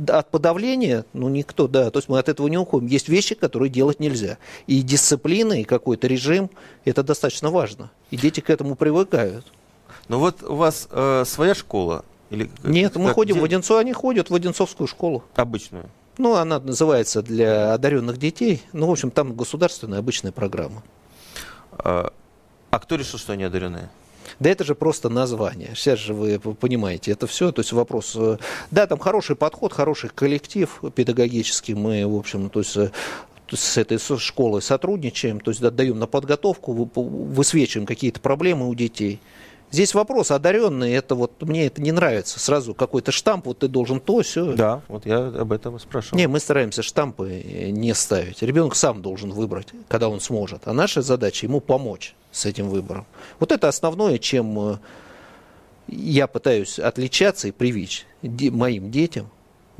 От 0.07 0.29
подавления, 0.29 1.05
ну 1.13 1.27
никто, 1.27 1.67
да, 1.67 1.89
то 1.89 1.97
есть 1.97 2.07
мы 2.07 2.19
от 2.19 2.29
этого 2.29 2.47
не 2.47 2.57
уходим. 2.57 2.85
Есть 2.87 3.09
вещи, 3.09 3.33
которые 3.33 3.69
делать 3.69 3.99
нельзя. 3.99 4.37
И 4.67 4.81
дисциплина, 4.83 5.53
и 5.59 5.63
какой-то 5.63 6.05
режим, 6.07 6.51
это 6.85 7.01
достаточно 7.03 7.49
важно. 7.49 7.89
И 8.11 8.17
дети 8.17 8.41
к 8.41 8.49
этому 8.51 8.75
привыкают. 8.75 9.45
Ну 10.07 10.19
вот 10.19 10.43
у 10.43 10.55
вас 10.55 10.87
э, 10.91 11.23
своя 11.25 11.55
школа? 11.55 12.05
Или 12.29 12.45
как- 12.45 12.65
Нет, 12.65 12.95
мы 12.95 13.07
как- 13.07 13.15
ходим 13.15 13.35
где- 13.35 13.41
в 13.41 13.45
Одинцово, 13.45 13.79
они 13.79 13.93
ходят 13.93 14.29
в 14.29 14.35
Одинцовскую 14.35 14.87
школу. 14.87 15.23
Обычную. 15.35 15.89
Ну, 16.17 16.35
она 16.35 16.59
называется 16.59 17.21
для 17.23 17.73
одаренных 17.73 18.17
детей. 18.17 18.61
Ну, 18.73 18.85
в 18.87 18.91
общем, 18.91 19.09
там 19.09 19.33
государственная 19.33 19.99
обычная 19.99 20.31
программа. 20.31 20.83
А, 21.71 22.11
а 22.69 22.79
кто 22.79 22.95
решил, 22.95 23.17
что 23.17 23.33
они 23.33 23.43
одаренные? 23.45 23.89
Да 24.39 24.49
это 24.49 24.63
же 24.63 24.75
просто 24.75 25.09
название. 25.09 25.71
Сейчас 25.75 25.99
же 25.99 26.13
вы 26.13 26.39
понимаете, 26.39 27.11
это 27.11 27.27
все. 27.27 27.51
То 27.51 27.61
есть 27.61 27.71
вопрос... 27.71 28.13
э, 28.15 28.37
Да, 28.71 28.87
там 28.87 28.99
хороший 28.99 29.35
подход, 29.35 29.73
хороший 29.73 30.09
коллектив 30.09 30.81
педагогический. 30.95 31.73
Мы, 31.73 32.05
в 32.07 32.15
общем, 32.15 32.49
то 32.49 32.59
есть 32.59 32.75
э, 32.77 32.91
с 33.51 33.77
этой 33.77 33.99
школой 34.17 34.61
сотрудничаем, 34.61 35.39
то 35.39 35.51
есть 35.51 35.61
отдаем 35.61 35.99
на 35.99 36.07
подготовку, 36.07 36.73
вы- 36.73 36.89
высвечиваем 36.95 37.85
какие-то 37.85 38.19
проблемы 38.19 38.67
у 38.69 38.75
детей. 38.75 39.19
Здесь 39.71 39.93
вопрос 39.93 40.31
одаренный, 40.31 40.91
это 40.91 41.15
вот 41.15 41.41
мне 41.41 41.67
это 41.67 41.81
не 41.81 41.93
нравится. 41.93 42.39
Сразу 42.39 42.73
какой-то 42.73 43.11
штамп, 43.11 43.45
вот 43.45 43.59
ты 43.59 43.69
должен 43.69 44.01
то, 44.01 44.21
все. 44.21 44.53
Да, 44.53 44.81
вот 44.89 45.05
я 45.05 45.27
об 45.27 45.51
этом 45.53 45.77
и 45.77 45.79
спрашивал. 45.79 46.17
Не, 46.17 46.27
мы 46.27 46.39
стараемся 46.39 46.83
штампы 46.83 47.41
э, 47.41 47.69
не 47.69 47.93
ставить. 47.93 48.41
Ребенок 48.41 48.75
сам 48.75 49.01
должен 49.01 49.31
выбрать, 49.31 49.67
когда 49.87 50.09
он 50.09 50.19
сможет. 50.19 50.63
А 50.65 50.73
наша 50.73 51.01
задача 51.01 51.45
ему 51.45 51.61
помочь 51.61 52.15
с 52.31 52.45
этим 52.45 52.69
выбором. 52.69 53.05
Вот 53.39 53.53
это 53.53 53.69
основное, 53.69 54.17
чем 54.17 54.73
э, 54.73 54.77
я 55.87 56.27
пытаюсь 56.27 56.77
отличаться 56.77 57.47
и 57.47 57.51
привить 57.51 58.05
моим 58.21 58.91
детям 58.91 59.29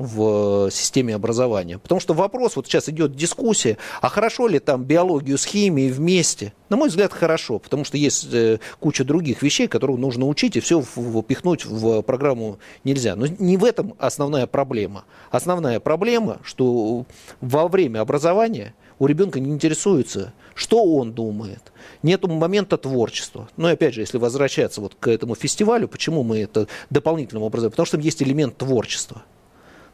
в 0.02 0.66
э, 0.66 0.70
системе 0.70 1.14
образования. 1.14 1.78
Потому 1.78 2.00
что 2.00 2.12
вопрос, 2.12 2.56
вот 2.56 2.66
сейчас 2.66 2.88
идет 2.88 3.14
дискуссия, 3.14 3.78
а 4.00 4.08
хорошо 4.08 4.48
ли 4.48 4.58
там 4.58 4.84
биологию 4.84 5.38
с 5.38 5.44
химией 5.44 5.90
вместе? 5.90 6.52
На 6.68 6.76
мой 6.76 6.88
взгляд, 6.88 7.12
хорошо, 7.12 7.58
потому 7.58 7.84
что 7.84 7.96
есть 7.96 8.26
э, 8.32 8.58
куча 8.80 9.04
других 9.04 9.42
вещей, 9.42 9.68
которые 9.68 9.96
нужно 9.98 10.26
учить, 10.26 10.56
и 10.56 10.60
все 10.60 10.82
впихнуть 10.82 11.64
в 11.64 12.02
программу 12.02 12.58
нельзя. 12.82 13.14
Но 13.14 13.26
не 13.26 13.56
в 13.56 13.64
этом 13.64 13.94
основная 13.98 14.46
проблема. 14.46 15.04
Основная 15.30 15.78
проблема, 15.78 16.38
что 16.42 17.06
во 17.40 17.68
время 17.68 18.00
образования 18.00 18.74
у 18.98 19.06
ребенка 19.06 19.38
не 19.40 19.50
интересуется, 19.50 20.32
что 20.54 20.82
он 20.82 21.12
думает. 21.12 21.72
Нету 22.02 22.28
момента 22.28 22.76
творчества. 22.76 23.48
Ну 23.56 23.68
и 23.68 23.72
опять 23.72 23.94
же, 23.94 24.00
если 24.00 24.18
возвращаться 24.18 24.80
вот 24.80 24.96
к 24.98 25.08
этому 25.08 25.34
фестивалю, 25.34 25.88
почему 25.88 26.22
мы 26.22 26.38
это 26.38 26.66
дополнительным 26.90 27.44
образом? 27.44 27.70
Потому 27.70 27.86
что 27.86 27.96
там 27.96 28.04
есть 28.04 28.22
элемент 28.22 28.56
творчества. 28.56 29.22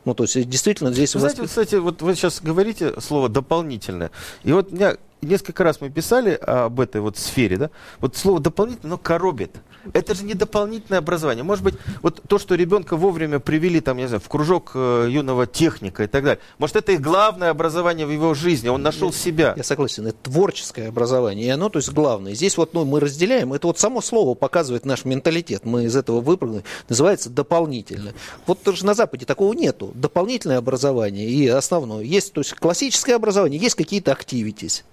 Ну, 0.04 0.14
то 0.14 0.24
есть, 0.24 0.48
действительно, 0.48 0.92
здесь... 0.92 1.14
Вы 1.14 1.20
знаете, 1.20 1.42
вот, 1.42 1.48
кстати, 1.48 1.74
вот 1.74 2.02
вы 2.02 2.14
сейчас 2.14 2.40
говорите 2.40 2.94
слово 3.00 3.28
«дополнительное». 3.28 4.11
И 4.44 4.52
вот 4.52 4.72
меня 4.72 4.96
несколько 5.22 5.64
раз 5.64 5.81
мы 5.81 5.90
писали 5.90 6.33
об 6.35 6.81
этой 6.81 7.00
вот 7.00 7.16
сфере, 7.16 7.57
да, 7.57 7.70
вот 8.00 8.16
слово 8.16 8.40
дополнительно, 8.40 8.90
но 8.90 8.98
коробит. 8.98 9.57
Это 9.92 10.14
же 10.14 10.24
не 10.24 10.35
дополнительное 10.35 10.98
образование. 10.98 11.44
Может 11.44 11.64
быть, 11.64 11.74
вот 12.02 12.22
то, 12.28 12.38
что 12.38 12.54
ребенка 12.54 12.96
вовремя 12.96 13.38
привели, 13.38 13.81
там, 13.81 13.96
я 13.96 14.04
не 14.04 14.09
знаю, 14.09 14.20
в 14.20 14.28
кружок 14.28 14.72
э, 14.74 15.09
юного 15.11 15.46
техника 15.46 16.04
и 16.04 16.07
так 16.07 16.24
далее, 16.24 16.40
может, 16.59 16.76
это 16.76 16.92
и 16.92 16.98
главное 16.98 17.50
образование 17.50 18.07
в 18.07 18.11
его 18.11 18.35
жизни, 18.35 18.68
он 18.68 18.83
нашел 18.83 19.09
я, 19.09 19.14
себя. 19.14 19.54
Я 19.57 19.62
согласен, 19.62 20.07
это 20.07 20.18
творческое 20.22 20.88
образование, 20.88 21.46
и 21.46 21.50
оно, 21.50 21.68
то 21.68 21.78
есть, 21.78 21.90
главное. 21.92 22.35
Здесь 22.35 22.57
вот 22.57 22.74
ну, 22.74 22.85
мы 22.85 23.00
разделяем, 23.00 23.52
это 23.52 23.66
вот 23.66 23.78
само 23.78 24.00
слово 24.00 24.35
показывает 24.35 24.85
наш 24.85 25.04
менталитет, 25.04 25.64
мы 25.64 25.85
из 25.85 25.96
этого 25.96 26.20
выпрыгнули, 26.20 26.64
называется 26.88 27.31
дополнительное. 27.31 28.14
Вот 28.46 28.62
тоже 28.62 28.85
на 28.85 28.94
Западе 28.94 29.26
такого 29.26 29.52
нету. 29.54 29.92
Дополнительное 29.94 30.59
образование 30.59 31.28
и 31.28 31.46
основное. 31.48 32.02
Есть, 32.02 32.33
то 32.33 32.40
есть, 32.40 32.54
классическое 32.54 33.16
образование, 33.16 33.61
есть 33.61 33.74
какие-то 33.74 34.12
активитис 34.12 34.85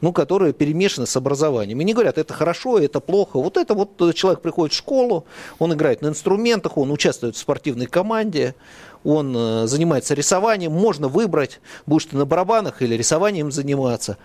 ну, 0.00 0.12
которые 0.12 0.52
перемешаны 0.52 1.06
с 1.06 1.16
образованием. 1.16 1.80
И 1.80 1.84
не 1.84 1.94
говорят, 1.94 2.18
это 2.18 2.34
хорошо, 2.34 2.78
это 2.78 3.00
плохо. 3.00 3.38
Вот 3.38 3.56
это 3.56 3.74
вот 3.74 4.00
э, 4.02 4.12
человек 4.12 4.40
приходит 4.40 4.72
в 4.72 4.76
школу, 4.76 5.24
он 5.58 5.72
играет 5.72 6.02
на 6.02 6.08
инструментах, 6.08 6.76
он 6.76 6.90
участвует 6.90 7.36
в 7.36 7.38
спортивной 7.38 7.86
команде, 7.86 8.54
он 9.02 9.34
э, 9.36 9.66
занимается 9.66 10.14
рисованием, 10.14 10.72
можно 10.72 11.08
выбрать, 11.08 11.60
будешь 11.86 12.06
ты 12.06 12.16
на 12.16 12.26
барабанах 12.26 12.82
или 12.82 12.94
рисованием 12.94 13.52
заниматься. 13.52 14.18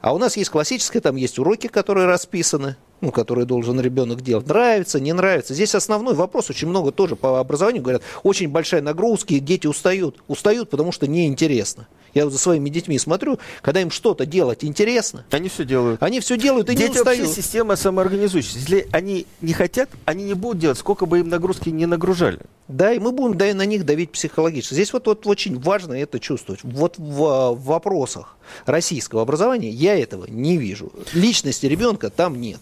А 0.00 0.14
у 0.14 0.18
нас 0.18 0.36
есть 0.36 0.50
классическое, 0.50 1.02
там 1.02 1.16
есть 1.16 1.38
уроки, 1.38 1.66
которые 1.66 2.06
расписаны, 2.06 2.76
ну, 3.00 3.12
которые 3.12 3.44
должен 3.44 3.80
ребенок 3.80 4.22
делать. 4.22 4.46
Нравится, 4.46 5.00
не 5.00 5.12
нравится. 5.12 5.54
Здесь 5.54 5.74
основной 5.74 6.14
вопрос, 6.14 6.50
очень 6.50 6.68
много 6.68 6.92
тоже 6.92 7.16
по 7.16 7.40
образованию 7.40 7.82
говорят, 7.82 8.02
очень 8.22 8.48
большая 8.48 8.82
нагрузка, 8.82 9.34
и 9.34 9.40
дети 9.40 9.66
устают. 9.66 10.16
Устают, 10.26 10.70
потому 10.70 10.92
что 10.92 11.06
неинтересно. 11.06 11.86
Я 12.14 12.24
вот 12.24 12.32
за 12.32 12.38
своими 12.38 12.68
детьми 12.70 12.98
смотрю, 12.98 13.38
когда 13.62 13.80
им 13.80 13.90
что-то 13.90 14.26
делать 14.26 14.64
интересно. 14.64 15.24
Они 15.30 15.48
все 15.48 15.64
делают. 15.64 16.02
Они 16.02 16.20
все 16.20 16.36
делают 16.36 16.70
и 16.70 16.74
Дети 16.74 16.90
не 16.90 16.98
устают. 16.98 17.26
вообще 17.26 17.42
система 17.42 17.76
самоорганизующаяся. 17.76 18.58
Если 18.58 18.88
они 18.92 19.26
не 19.40 19.52
хотят, 19.52 19.90
они 20.04 20.24
не 20.24 20.34
будут 20.34 20.58
делать, 20.58 20.78
сколько 20.78 21.06
бы 21.06 21.20
им 21.20 21.28
нагрузки 21.28 21.68
не 21.68 21.86
нагружали. 21.86 22.40
Да, 22.66 22.92
и 22.92 22.98
мы 22.98 23.12
будем 23.12 23.36
да, 23.36 23.52
на 23.54 23.66
них 23.66 23.84
давить 23.84 24.10
психологически. 24.10 24.74
Здесь 24.74 24.92
вот, 24.92 25.06
вот 25.06 25.26
очень 25.26 25.58
важно 25.58 25.94
это 25.94 26.18
чувствовать. 26.18 26.60
Вот 26.64 26.94
в, 26.98 27.52
в 27.54 27.64
вопросах 27.64 28.36
российского 28.66 29.22
образования 29.22 29.70
я 29.70 29.98
этого 29.98 30.26
не 30.26 30.56
вижу. 30.56 30.92
Личности 31.12 31.66
ребенка 31.66 32.10
там 32.10 32.40
нет. 32.40 32.60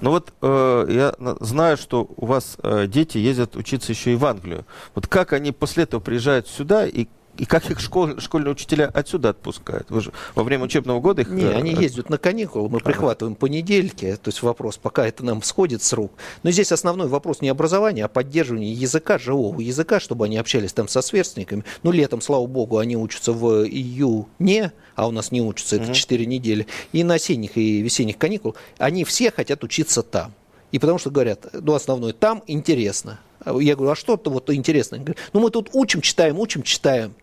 Ну 0.00 0.10
вот 0.10 0.32
э, 0.42 0.86
я 0.88 1.14
знаю, 1.40 1.76
что 1.76 2.08
у 2.16 2.26
вас 2.26 2.56
э, 2.62 2.86
дети 2.86 3.18
ездят 3.18 3.56
учиться 3.56 3.92
еще 3.92 4.12
и 4.12 4.16
в 4.16 4.24
Англию. 4.24 4.64
Вот 4.94 5.06
как 5.06 5.32
они 5.32 5.52
после 5.52 5.84
этого 5.84 6.00
приезжают 6.00 6.46
сюда 6.46 6.86
и 6.86 7.06
и 7.38 7.44
как 7.44 7.70
их 7.70 7.78
школ, 7.78 8.18
школьные 8.18 8.52
учителя 8.52 8.90
отсюда 8.92 9.30
отпускают? 9.30 9.90
Вы 9.90 10.00
же 10.00 10.12
во 10.34 10.42
время 10.42 10.64
учебного 10.64 11.00
года 11.00 11.22
их... 11.22 11.30
Не, 11.30 11.44
э, 11.44 11.54
они 11.54 11.72
ездят 11.72 12.10
на 12.10 12.18
каникулы, 12.18 12.68
мы 12.68 12.80
прихватываем 12.80 13.36
понедельки, 13.36 14.18
то 14.20 14.28
есть 14.28 14.42
вопрос, 14.42 14.76
пока 14.76 15.06
это 15.06 15.24
нам 15.24 15.42
сходит 15.42 15.82
с 15.82 15.92
рук. 15.92 16.12
Но 16.42 16.50
здесь 16.50 16.72
основной 16.72 17.06
вопрос 17.06 17.40
не 17.40 17.48
образования, 17.48 18.04
а 18.04 18.08
поддерживания 18.08 18.72
языка, 18.72 19.18
живого 19.18 19.60
языка, 19.60 20.00
чтобы 20.00 20.24
они 20.24 20.36
общались 20.36 20.72
там 20.72 20.88
со 20.88 21.00
сверстниками. 21.00 21.64
Ну, 21.84 21.92
летом, 21.92 22.20
слава 22.20 22.46
богу, 22.46 22.78
они 22.78 22.96
учатся 22.96 23.32
в 23.32 23.64
июне, 23.64 24.72
а 24.96 25.06
у 25.06 25.12
нас 25.12 25.30
не 25.30 25.40
учатся, 25.40 25.76
это 25.76 25.94
4 25.94 26.26
недели. 26.26 26.66
И 26.92 27.04
на 27.04 27.14
осенних 27.14 27.56
и 27.56 27.82
весенних 27.82 28.18
каникул 28.18 28.56
они 28.78 29.04
все 29.04 29.30
хотят 29.30 29.62
учиться 29.62 30.02
там. 30.02 30.34
И 30.72 30.78
потому 30.78 30.98
что 30.98 31.10
говорят, 31.10 31.46
ну, 31.52 31.74
основное, 31.74 32.12
там 32.12 32.42
интересно. 32.46 33.20
Я 33.46 33.76
говорю, 33.76 33.92
а 33.92 33.96
что-то 33.96 34.30
вот 34.30 34.50
интересное? 34.50 35.02
Ну, 35.32 35.40
мы 35.40 35.50
тут 35.50 35.70
учим, 35.72 36.00
читаем, 36.00 36.38
учим, 36.38 36.62
читаем. 36.62 37.14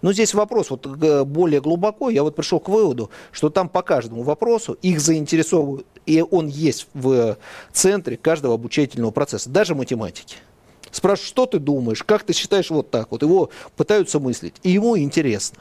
Но 0.00 0.12
здесь 0.12 0.34
вопрос 0.34 0.70
вот 0.70 0.86
более 1.26 1.60
глубоко. 1.60 2.10
Я 2.10 2.22
вот 2.22 2.36
пришел 2.36 2.60
к 2.60 2.68
выводу, 2.68 3.10
что 3.32 3.50
там 3.50 3.68
по 3.68 3.82
каждому 3.82 4.22
вопросу 4.22 4.78
их 4.82 5.00
заинтересовывают, 5.00 5.86
и 6.06 6.22
он 6.22 6.46
есть 6.46 6.86
в 6.94 7.36
центре 7.72 8.16
каждого 8.16 8.54
обучительного 8.54 9.10
процесса, 9.10 9.50
даже 9.50 9.74
математики. 9.74 10.36
Спрашивают, 10.90 11.28
что 11.28 11.46
ты 11.46 11.58
думаешь, 11.58 12.02
как 12.02 12.22
ты 12.22 12.32
считаешь 12.32 12.70
вот 12.70 12.90
так 12.90 13.10
вот. 13.10 13.22
Его 13.22 13.50
пытаются 13.76 14.20
мыслить, 14.20 14.54
и 14.62 14.70
ему 14.70 14.96
интересно 14.96 15.58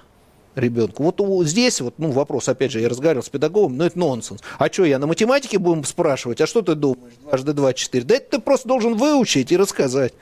ребенку. 0.56 1.04
Вот 1.04 1.46
здесь 1.46 1.82
вот, 1.82 1.96
ну, 1.98 2.12
вопрос, 2.12 2.50
опять 2.50 2.72
же, 2.72 2.80
я 2.80 2.90
разговаривал 2.90 3.24
с 3.24 3.30
педагогом, 3.30 3.78
но 3.78 3.86
это 3.86 4.00
нонсенс. 4.00 4.42
А 4.58 4.72
что, 4.72 4.86
я 4.86 5.00
на 5.00 5.06
математике 5.06 5.60
будем 5.60 5.84
спрашивать, 5.84 6.42
а 6.42 6.48
что 6.48 6.62
ты 6.62 6.76
думаешь, 6.76 7.14
дважды 7.22 7.54
два, 7.54 7.74
четыре? 7.74 8.06
Да 8.06 8.16
это 8.16 8.38
ты 8.38 8.40
просто 8.40 8.68
должен 8.68 8.96
выучить 8.96 9.52
и 9.52 9.58
рассказать. 9.58 10.14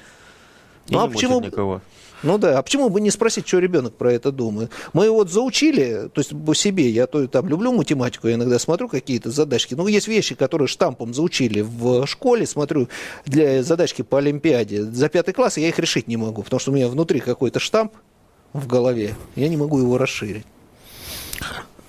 И 0.88 0.94
ну, 0.94 1.00
а 1.00 1.08
почему... 1.08 1.40
никого. 1.42 1.82
Ну 2.24 2.38
да, 2.40 2.58
а 2.58 2.64
почему 2.64 2.90
бы 2.90 3.02
не 3.02 3.12
спросить, 3.12 3.48
что 3.48 3.60
ребенок 3.60 3.94
про 3.94 4.12
это 4.12 4.32
думает? 4.32 4.72
Мы 4.94 5.12
вот 5.12 5.30
заучили, 5.30 6.10
то 6.12 6.22
есть 6.22 6.32
по 6.46 6.56
себе, 6.56 6.90
я 6.90 7.06
то 7.06 7.28
там 7.28 7.48
люблю 7.48 7.72
математику, 7.72 8.28
я 8.28 8.34
иногда 8.34 8.58
смотрю 8.58 8.88
какие-то 8.88 9.30
задачки, 9.30 9.76
ну 9.76 9.86
есть 9.86 10.08
вещи, 10.08 10.34
которые 10.34 10.68
штампом 10.68 11.14
заучили 11.14 11.62
в 11.62 12.08
школе, 12.08 12.48
смотрю 12.48 12.88
для 13.26 13.62
задачки 13.62 14.02
по 14.02 14.18
Олимпиаде, 14.18 14.84
за 14.84 15.08
пятый 15.10 15.34
класс 15.34 15.58
я 15.58 15.68
их 15.68 15.78
решить 15.78 16.08
не 16.08 16.18
могу, 16.18 16.42
потому 16.42 16.60
что 16.60 16.72
у 16.72 16.74
меня 16.74 16.88
внутри 16.88 17.20
какой-то 17.20 17.60
штамп 17.60 17.94
в 18.54 18.66
голове, 18.66 19.14
я 19.36 19.48
не 19.48 19.58
могу 19.58 19.78
его 19.80 19.98
расширить. 20.00 20.46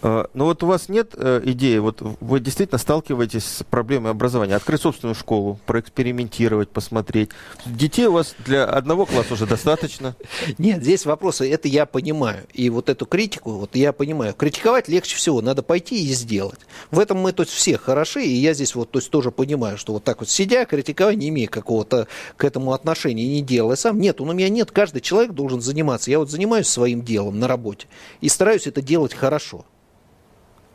А, 0.07 0.31
Но 0.35 0.45
ну 0.45 0.45
вот 0.45 0.63
у 0.63 0.67
вас 0.69 0.89
нет 0.89 1.15
э, 1.17 1.41
идеи, 1.47 1.79
вот 1.79 2.01
вы 2.01 2.39
действительно 2.39 2.79
сталкиваетесь 2.79 3.45
с 3.45 3.65
проблемой 3.65 4.13
образования, 4.13 4.55
открыть 4.55 4.81
собственную 4.81 5.17
школу, 5.17 5.59
проэкспериментировать, 5.67 6.69
посмотреть. 6.69 7.31
Детей 7.65 8.07
у 8.07 8.13
вас 8.13 8.37
для 8.45 8.67
одного 8.67 9.05
класса 9.05 9.35
уже 9.35 9.47
достаточно? 9.47 10.15
Нет, 10.59 10.81
здесь 10.83 11.07
вопросы, 11.07 11.51
это 11.51 11.67
я 11.67 11.87
понимаю. 11.87 12.45
И 12.53 12.71
вот 12.71 12.89
эту 12.89 13.05
критику, 13.05 13.51
вот 13.59 13.75
я 13.75 13.93
понимаю. 13.93 14.33
Критиковать 14.35 14.87
легче 14.87 15.17
всего, 15.17 15.41
надо 15.41 15.65
пойти 15.65 16.01
и 16.01 16.13
сделать. 16.13 16.61
В 16.93 17.01
этом 17.01 17.19
мы, 17.19 17.35
есть, 17.37 17.51
все 17.51 17.77
хороши, 17.77 18.23
и 18.23 18.33
я 18.33 18.55
здесь 18.55 18.77
вот, 18.77 18.93
то 18.93 19.01
есть, 19.01 19.11
тоже 19.11 19.33
понимаю, 19.33 19.77
что 19.77 19.93
вот 19.93 20.05
так 20.05 20.21
вот 20.21 20.29
сидя, 20.29 20.67
критиковать, 20.67 21.17
не 21.17 21.31
имея 21.31 21.49
какого-то 21.49 22.07
к 22.37 22.45
этому 22.45 22.75
отношения, 22.75 23.27
не 23.27 23.43
делая 23.43 23.75
сам. 23.75 23.99
Нет, 23.99 24.21
у 24.21 24.33
меня 24.33 24.49
нет, 24.51 24.71
каждый 24.71 25.01
человек 25.01 25.33
должен 25.33 25.61
заниматься. 25.61 26.13
Я 26.13 26.21
вот 26.21 26.31
занимаюсь 26.31 26.69
своим 26.69 27.03
делом 27.03 27.41
на 27.41 27.49
работе 27.49 27.89
и 28.21 28.29
стараюсь 28.29 28.69
это 28.69 28.81
делать 28.81 29.13
хорошо. 29.13 29.65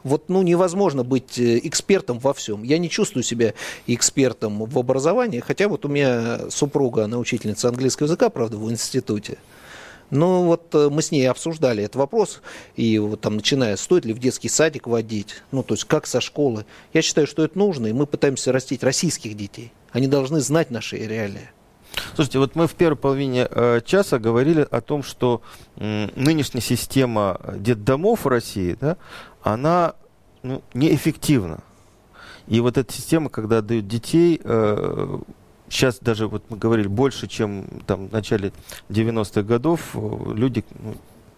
Вот 0.03 0.29
ну, 0.29 0.41
невозможно 0.41 1.03
быть 1.03 1.37
э, 1.37 1.59
экспертом 1.63 2.19
во 2.19 2.33
всем. 2.33 2.63
Я 2.63 2.77
не 2.77 2.89
чувствую 2.89 3.23
себя 3.23 3.53
экспертом 3.87 4.65
в 4.65 4.77
образовании, 4.77 5.39
хотя 5.39 5.67
вот 5.67 5.85
у 5.85 5.89
меня 5.89 6.49
супруга, 6.49 7.05
она 7.05 7.17
учительница 7.17 7.69
английского 7.69 8.07
языка, 8.07 8.29
правда, 8.29 8.57
в 8.57 8.71
институте. 8.71 9.37
Но 10.11 10.43
вот 10.43 10.75
э, 10.75 10.89
мы 10.91 11.01
с 11.01 11.11
ней 11.11 11.25
обсуждали 11.25 11.83
этот 11.83 11.95
вопрос, 11.95 12.41
и 12.75 12.99
вот 12.99 13.21
там 13.21 13.37
начиная, 13.37 13.77
стоит 13.77 14.05
ли 14.05 14.13
в 14.13 14.19
детский 14.19 14.49
садик 14.49 14.85
водить, 14.85 15.41
ну 15.51 15.63
то 15.63 15.73
есть 15.73 15.85
как 15.85 16.05
со 16.05 16.19
школы. 16.19 16.65
Я 16.93 17.01
считаю, 17.01 17.25
что 17.25 17.43
это 17.43 17.57
нужно, 17.57 17.87
и 17.87 17.93
мы 17.93 18.05
пытаемся 18.05 18.51
растить 18.51 18.83
российских 18.83 19.35
детей. 19.35 19.71
Они 19.91 20.07
должны 20.07 20.41
знать 20.41 20.69
наши 20.69 20.97
реалии. 20.97 21.49
Слушайте, 22.15 22.39
вот 22.39 22.55
мы 22.55 22.67
в 22.67 22.73
первой 22.73 22.97
половине 22.97 23.47
э, 23.49 23.81
часа 23.85 24.19
говорили 24.19 24.65
о 24.69 24.81
том, 24.81 25.03
что 25.03 25.41
э, 25.75 26.09
нынешняя 26.15 26.61
система 26.61 27.39
детдомов 27.55 28.25
в 28.25 28.27
России, 28.27 28.77
да, 28.79 28.97
она 29.43 29.95
ну, 30.43 30.61
неэффективна. 30.73 31.59
И 32.47 32.59
вот 32.59 32.77
эта 32.77 32.91
система, 32.91 33.29
когда 33.29 33.59
отдают 33.59 33.87
детей, 33.87 34.41
э, 34.43 35.19
сейчас 35.69 35.99
даже 35.99 36.27
вот 36.27 36.43
мы 36.49 36.57
говорили 36.57 36.87
больше, 36.87 37.27
чем 37.27 37.65
там 37.85 38.09
в 38.09 38.11
начале 38.11 38.51
90-х 38.89 39.43
годов, 39.43 39.91
э, 39.93 40.33
люди 40.33 40.63
ну, 40.79 40.95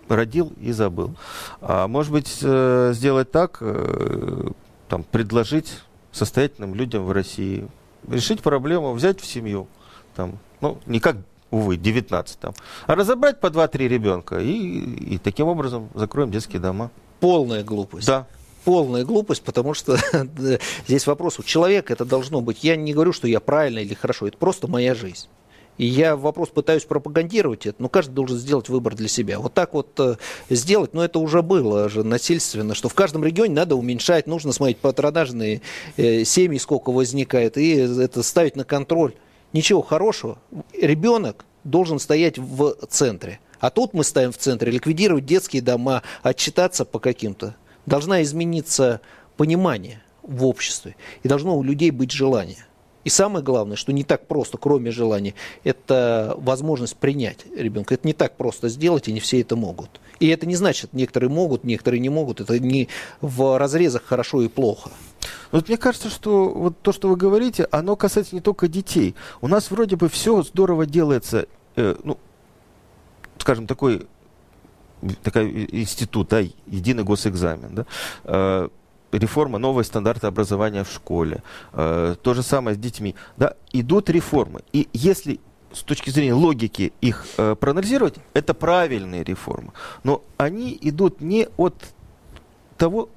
родил 0.08 0.54
и 0.60 0.72
забыл. 0.72 1.16
А 1.62 1.88
может 1.88 2.12
быть 2.12 2.40
э, 2.42 2.92
сделать 2.94 3.32
так, 3.32 3.58
э, 3.62 4.50
там, 4.88 5.04
предложить 5.04 5.82
состоятельным 6.12 6.76
людям 6.76 7.06
в 7.06 7.12
России 7.12 7.68
решить 8.08 8.42
проблему, 8.42 8.94
взять 8.94 9.20
в 9.20 9.26
семью, 9.26 9.68
там, 10.16 10.38
ну, 10.62 10.78
не 10.86 11.00
как 11.00 11.18
увы, 11.52 11.78
19 11.78 12.40
там, 12.40 12.54
а 12.88 12.96
разобрать 12.96 13.40
по 13.40 13.48
2-3 13.48 13.88
ребенка 13.88 14.40
и, 14.40 14.52
и 14.52 15.18
таким 15.20 15.48
образом 15.48 15.90
закроем 15.94 16.32
детские 16.32 16.60
дома 16.60 16.90
полная 17.24 17.64
глупость. 17.64 18.06
Да. 18.06 18.28
Полная 18.66 19.06
глупость, 19.06 19.44
потому 19.44 19.74
что 19.74 19.98
здесь 20.88 21.08
вопрос 21.08 21.40
у 21.40 21.44
человека 21.44 21.94
это 21.94 22.04
должно 22.04 22.42
быть. 22.42 22.66
Я 22.66 22.76
не 22.76 22.94
говорю, 22.94 23.14
что 23.14 23.30
я 23.30 23.40
правильно 23.40 23.80
или 23.80 23.94
хорошо, 23.94 24.28
это 24.28 24.38
просто 24.38 24.68
моя 24.68 24.94
жизнь. 24.94 25.28
И 25.78 25.86
я 25.86 26.18
вопрос 26.18 26.50
пытаюсь 26.50 26.84
пропагандировать 26.84 27.66
это, 27.66 27.82
но 27.82 27.88
каждый 27.88 28.14
должен 28.14 28.38
сделать 28.38 28.68
выбор 28.68 28.94
для 28.94 29.08
себя. 29.08 29.40
Вот 29.40 29.54
так 29.54 29.74
вот 29.74 29.98
э, 30.02 30.18
сделать, 30.50 30.94
но 30.94 31.04
это 31.04 31.20
уже 31.20 31.42
было 31.42 31.88
же 31.88 32.04
насильственно, 32.04 32.76
что 32.76 32.90
в 32.90 32.94
каждом 32.94 33.24
регионе 33.24 33.54
надо 33.54 33.78
уменьшать, 33.78 34.28
нужно 34.28 34.52
смотреть 34.52 34.80
патронажные 34.80 35.62
э, 35.96 36.26
семьи, 36.26 36.58
сколько 36.60 36.92
возникает, 36.92 37.58
и 37.58 37.70
это 37.72 38.22
ставить 38.22 38.58
на 38.58 38.66
контроль. 38.66 39.14
Ничего 39.54 39.82
хорошего. 39.82 40.40
Ребенок 40.74 41.46
должен 41.64 42.00
стоять 42.00 42.38
в 42.38 42.76
центре. 42.90 43.40
А 43.64 43.70
тут 43.70 43.94
мы 43.94 44.04
ставим 44.04 44.34
в 44.34 44.38
центре 44.38 44.74
ликвидировать 44.74 45.26
детские 45.26 45.62
дома, 45.62 46.04
отчитаться 46.22 46.84
по 46.84 47.00
каким-то. 47.00 47.56
Должна 47.86 48.22
измениться 48.22 49.00
понимание 49.38 50.04
в 50.22 50.46
обществе, 50.46 50.98
и 51.24 51.30
должно 51.30 51.58
у 51.58 51.64
людей 51.64 51.90
быть 51.90 52.12
желание. 52.12 52.66
И 53.06 53.10
самое 53.10 53.42
главное, 53.42 53.78
что 53.78 53.94
не 53.94 54.04
так 54.04 54.28
просто, 54.28 54.58
кроме 54.58 54.92
желания, 54.92 55.34
это 55.64 56.36
возможность 56.40 56.98
принять 56.98 57.46
ребенка. 57.56 57.94
Это 57.94 58.06
не 58.06 58.12
так 58.12 58.36
просто 58.36 58.68
сделать, 58.68 59.08
и 59.08 59.14
не 59.14 59.22
все 59.22 59.40
это 59.40 59.56
могут. 59.56 60.02
И 60.20 60.28
это 60.28 60.46
не 60.46 60.58
значит, 60.58 60.92
некоторые 60.92 61.30
могут, 61.30 61.64
некоторые 61.64 62.02
не 62.02 62.10
могут. 62.10 62.42
Это 62.42 62.60
не 62.60 62.90
в 63.22 63.58
разрезах 63.58 64.04
хорошо 64.04 64.42
и 64.42 64.50
плохо. 64.50 64.92
Вот 65.54 65.70
мне 65.70 65.78
кажется, 65.78 66.10
что 66.10 66.50
вот 66.50 66.82
то, 66.82 66.92
что 66.92 67.08
вы 67.08 67.16
говорите, 67.16 67.66
оно 67.72 67.96
касается 67.96 68.36
не 68.36 68.42
только 68.42 68.68
детей. 68.68 69.16
У 69.40 69.48
нас 69.48 69.72
вроде 69.72 69.96
бы 69.96 70.10
все 70.10 70.42
здорово 70.44 70.86
делается, 70.86 71.48
э, 71.78 71.96
ну, 72.04 72.18
скажем, 73.38 73.68
такой 73.68 74.08
такой 75.22 75.68
институт, 75.72 76.30
да, 76.30 76.40
единый 76.68 77.04
госэкзамен, 77.04 77.76
да, 77.76 77.86
э, 78.24 78.70
реформа, 79.12 79.58
новые 79.60 79.86
стандарты 79.86 80.28
образования 80.28 80.84
в 80.84 80.92
школе, 80.92 81.44
э, 81.74 82.16
то 82.22 82.34
же 82.34 82.44
самое 82.44 82.76
с 82.76 82.80
детьми, 82.80 83.16
да, 83.38 83.54
идут 83.72 84.10
реформы. 84.10 84.62
И 84.72 84.88
если 84.94 85.40
с 85.72 85.82
точки 85.82 86.10
зрения 86.10 86.34
логики 86.34 86.94
их 87.02 87.26
э, 87.38 87.56
проанализировать, 87.56 88.16
это 88.34 88.54
правильные 88.54 89.24
реформы. 89.24 89.74
Но 90.04 90.24
они 90.38 90.78
идут 90.82 91.22
не 91.22 91.48
от 91.58 91.76
того, 92.78 93.10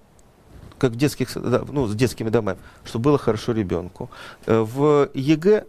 как 0.79 0.93
в 0.93 0.97
детских, 0.97 1.35
ну, 1.37 1.87
с 1.87 1.95
детскими 1.95 2.31
домами, 2.31 2.59
чтобы 2.85 3.05
было 3.05 3.19
хорошо 3.19 3.53
ребенку. 3.53 4.11
В 4.47 5.09
ЕГЭ 5.15 5.65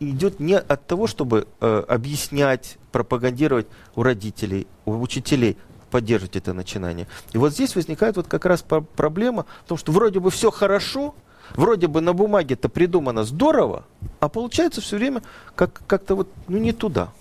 идет 0.00 0.40
не 0.40 0.58
от 0.58 0.86
того, 0.86 1.06
чтобы 1.06 1.46
объяснять, 1.60 2.76
пропагандировать 2.92 3.66
у 3.94 4.02
родителей, 4.02 4.66
у 4.84 4.98
учителей, 5.00 5.56
поддерживать 5.90 6.36
это 6.36 6.52
начинание. 6.52 7.06
И 7.32 7.38
вот 7.38 7.52
здесь 7.52 7.74
возникает 7.74 8.16
вот 8.16 8.26
как 8.28 8.46
раз 8.46 8.62
проблема 8.62 9.46
в 9.64 9.68
том, 9.68 9.78
что 9.78 9.92
вроде 9.92 10.20
бы 10.20 10.30
все 10.30 10.50
хорошо, 10.50 11.14
вроде 11.52 11.88
бы 11.88 12.00
на 12.00 12.12
бумаге 12.12 12.54
это 12.54 12.68
придумано 12.68 13.24
здорово, 13.24 13.84
а 14.20 14.28
получается 14.28 14.80
все 14.80 14.96
время 14.96 15.22
как- 15.54 15.82
как-то 15.86 16.14
вот 16.14 16.28
ну, 16.48 16.58
не 16.58 16.72
туда. 16.72 17.12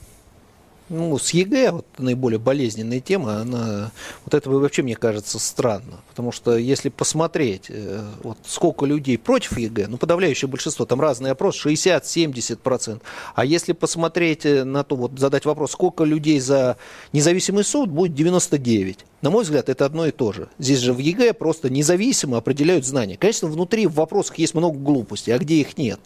Ну, 0.89 1.19
с 1.19 1.29
ЕГЭ, 1.31 1.71
вот 1.71 1.85
наиболее 1.99 2.39
болезненная 2.39 2.99
тема, 2.99 3.41
она, 3.41 3.91
вот 4.25 4.33
это 4.33 4.49
вообще, 4.49 4.81
мне 4.81 4.95
кажется, 4.95 5.37
странно. 5.37 6.01
Потому 6.09 6.31
что 6.31 6.57
если 6.57 6.89
посмотреть, 6.89 7.65
э, 7.69 8.01
вот 8.23 8.39
сколько 8.47 8.87
людей 8.87 9.19
против 9.19 9.59
ЕГЭ, 9.59 9.85
ну, 9.87 9.97
подавляющее 9.97 10.49
большинство, 10.49 10.85
там 10.85 10.99
разный 10.99 11.29
опрос, 11.29 11.63
60-70%. 11.63 13.01
А 13.35 13.45
если 13.45 13.73
посмотреть 13.73 14.47
э, 14.47 14.63
на 14.63 14.83
то, 14.83 14.95
вот 14.95 15.19
задать 15.19 15.45
вопрос, 15.45 15.73
сколько 15.73 16.03
людей 16.05 16.39
за 16.39 16.77
независимый 17.13 17.63
суд, 17.63 17.91
будет 17.91 18.15
99. 18.15 19.05
На 19.21 19.29
мой 19.29 19.43
взгляд, 19.43 19.69
это 19.69 19.85
одно 19.85 20.07
и 20.07 20.11
то 20.11 20.31
же. 20.31 20.49
Здесь 20.57 20.79
же 20.79 20.93
в 20.93 20.97
ЕГЭ 20.97 21.33
просто 21.33 21.69
независимо 21.69 22.37
определяют 22.37 22.83
знания. 22.83 23.15
Конечно, 23.15 23.47
внутри 23.47 23.85
в 23.85 23.93
вопросах 23.93 24.39
есть 24.39 24.55
много 24.55 24.79
глупостей, 24.79 25.31
а 25.33 25.37
где 25.37 25.55
их 25.55 25.77
нет. 25.77 25.99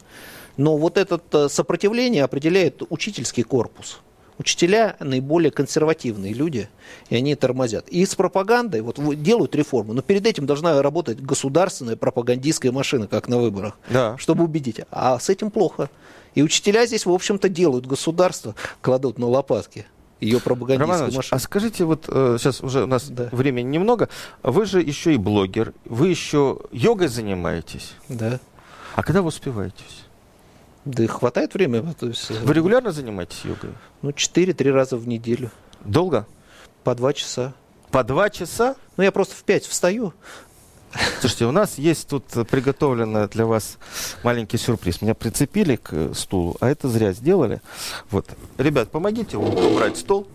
Но 0.58 0.76
вот 0.76 0.98
это 0.98 1.18
э, 1.32 1.48
сопротивление 1.48 2.22
определяет 2.24 2.82
учительский 2.90 3.44
корпус. 3.44 4.00
Учителя 4.38 4.96
наиболее 4.98 5.50
консервативные 5.50 6.32
люди, 6.32 6.68
и 7.08 7.16
они 7.16 7.34
тормозят. 7.36 7.88
И 7.88 8.04
с 8.04 8.14
пропагандой 8.14 8.80
вот 8.80 8.98
делают 9.22 9.54
реформу, 9.54 9.92
но 9.92 10.02
перед 10.02 10.26
этим 10.26 10.44
должна 10.44 10.82
работать 10.82 11.20
государственная 11.20 11.96
пропагандистская 11.96 12.72
машина, 12.72 13.06
как 13.06 13.28
на 13.28 13.38
выборах, 13.38 13.78
да. 13.90 14.16
чтобы 14.18 14.44
убедить. 14.44 14.80
А 14.90 15.18
с 15.18 15.28
этим 15.28 15.50
плохо. 15.50 15.88
И 16.34 16.42
учителя 16.42 16.84
здесь, 16.86 17.06
в 17.06 17.12
общем-то, 17.12 17.48
делают 17.48 17.86
государство, 17.86 18.56
кладут 18.80 19.18
на 19.18 19.28
лопатки 19.28 19.86
ее 20.20 20.40
пропагандистскую 20.40 20.98
Роман 20.98 21.14
машину. 21.14 21.36
а 21.36 21.38
скажите, 21.38 21.84
вот 21.84 22.06
э, 22.08 22.36
сейчас 22.40 22.62
уже 22.62 22.84
у 22.84 22.86
нас 22.86 23.08
да. 23.08 23.28
времени 23.30 23.68
немного, 23.68 24.08
вы 24.42 24.64
же 24.64 24.80
еще 24.80 25.14
и 25.14 25.16
блогер, 25.16 25.74
вы 25.84 26.08
еще 26.08 26.60
йогой 26.72 27.08
занимаетесь? 27.08 27.92
Да. 28.08 28.40
А 28.94 29.02
когда 29.02 29.22
вы 29.22 29.28
успеваетесь? 29.28 30.03
Да 30.84 31.02
и 31.02 31.06
хватает 31.06 31.54
времени. 31.54 31.94
То 31.98 32.08
есть, 32.08 32.30
Вы 32.30 32.54
регулярно 32.54 32.92
занимаетесь 32.92 33.44
йогой? 33.44 33.70
Ну, 34.02 34.10
4-3 34.10 34.70
раза 34.70 34.96
в 34.96 35.08
неделю. 35.08 35.50
Долго? 35.84 36.26
По 36.82 36.94
2 36.94 37.12
часа. 37.14 37.54
По 37.90 38.04
2 38.04 38.30
часа? 38.30 38.76
Ну, 38.96 39.04
я 39.04 39.10
просто 39.10 39.34
в 39.34 39.44
5 39.44 39.64
встаю. 39.66 40.12
Слушайте, 41.20 41.46
у 41.46 41.52
нас 41.52 41.78
есть 41.78 42.06
тут 42.08 42.24
приготовленный 42.48 43.26
для 43.28 43.46
вас 43.46 43.78
маленький 44.22 44.58
сюрприз. 44.58 45.02
Меня 45.02 45.14
прицепили 45.14 45.76
к 45.76 46.14
стулу, 46.14 46.56
а 46.60 46.68
это 46.68 46.88
зря 46.88 47.12
сделали. 47.12 47.60
Вот. 48.10 48.28
Ребят, 48.58 48.90
помогите 48.90 49.36
убрать 49.36 49.96
стол. 49.96 50.28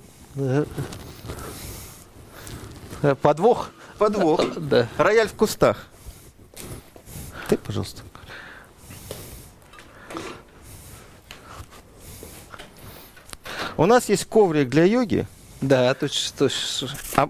Подвох? 3.22 3.70
Подвох. 3.98 4.42
Да. 4.58 4.90
Рояль 4.98 5.30
в 5.30 5.34
кустах. 5.34 5.86
Ты, 7.48 7.58
пожалуйста. 7.58 8.02
У 13.80 13.86
нас 13.86 14.10
есть 14.10 14.26
коврик 14.26 14.68
для 14.68 14.84
йоги. 14.84 15.26
Да, 15.62 15.94
точно. 15.94 16.50
А 17.16 17.30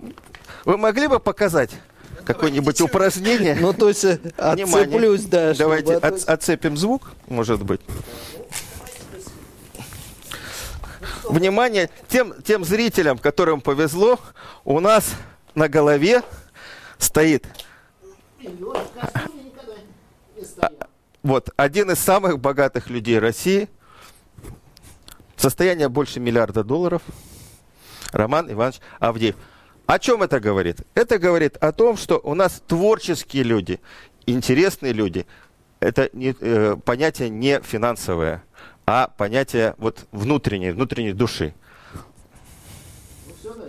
вы 0.65 0.77
могли 0.77 1.05
бы 1.05 1.19
показать 1.19 1.69
какое-нибудь 2.25 2.81
упражнение? 2.81 3.53
Ну, 3.53 3.71
то 3.71 3.87
есть 3.87 4.03
э, 4.03 4.17
отцеплюсь, 4.35 5.25
да. 5.25 5.53
Давайте 5.53 5.97
от, 5.97 6.27
отцепим 6.27 6.75
звук, 6.75 7.11
может 7.27 7.61
быть. 7.61 7.81
Внимание, 11.25 11.91
тем, 12.07 12.33
тем 12.41 12.65
зрителям, 12.65 13.19
которым 13.19 13.61
повезло, 13.61 14.19
у 14.65 14.79
нас 14.79 15.11
на 15.53 15.69
голове 15.69 16.23
стоит 16.97 17.45
вот 21.21 21.51
один 21.57 21.91
из 21.91 21.99
самых 21.99 22.39
богатых 22.39 22.89
людей 22.89 23.19
России– 23.19 23.69
Состояние 25.39 25.87
больше 25.87 26.19
миллиарда 26.19 26.65
долларов. 26.65 27.01
Роман 28.11 28.51
Иванович 28.51 28.81
Авдеев. 28.99 29.35
О 29.85 29.97
чем 29.97 30.21
это 30.21 30.41
говорит? 30.41 30.81
Это 30.95 31.17
говорит 31.17 31.55
о 31.57 31.71
том, 31.71 31.95
что 31.95 32.19
у 32.21 32.35
нас 32.35 32.61
творческие 32.67 33.43
люди, 33.43 33.79
интересные 34.25 34.91
люди. 34.91 35.25
Это 35.79 36.09
не, 36.11 36.35
э, 36.37 36.75
понятие 36.83 37.29
не 37.29 37.61
финансовое, 37.61 38.43
а 38.85 39.07
понятие 39.07 39.75
вот 39.77 40.07
внутренней, 40.11 40.71
внутренней 40.71 41.13
души. 41.13 41.53
Ну, 43.25 43.33
все, 43.39 43.53
да? 43.53 43.63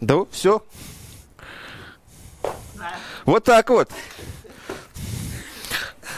да, 0.00 0.24
все. 0.30 0.62
Вот 3.24 3.42
так 3.42 3.68
вот. 3.70 3.90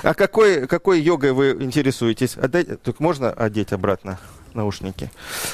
А 0.02 0.12
какой, 0.12 0.66
какой 0.66 1.00
йогой 1.00 1.32
вы 1.32 1.56
интересуетесь? 1.60 2.36
Отдайте, 2.36 2.76
только 2.76 3.02
можно 3.02 3.32
одеть 3.32 3.72
обратно? 3.72 4.18
Наушники. 4.54 5.10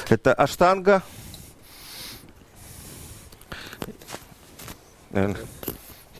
Это 0.09 0.33
аштанга. 0.33 1.03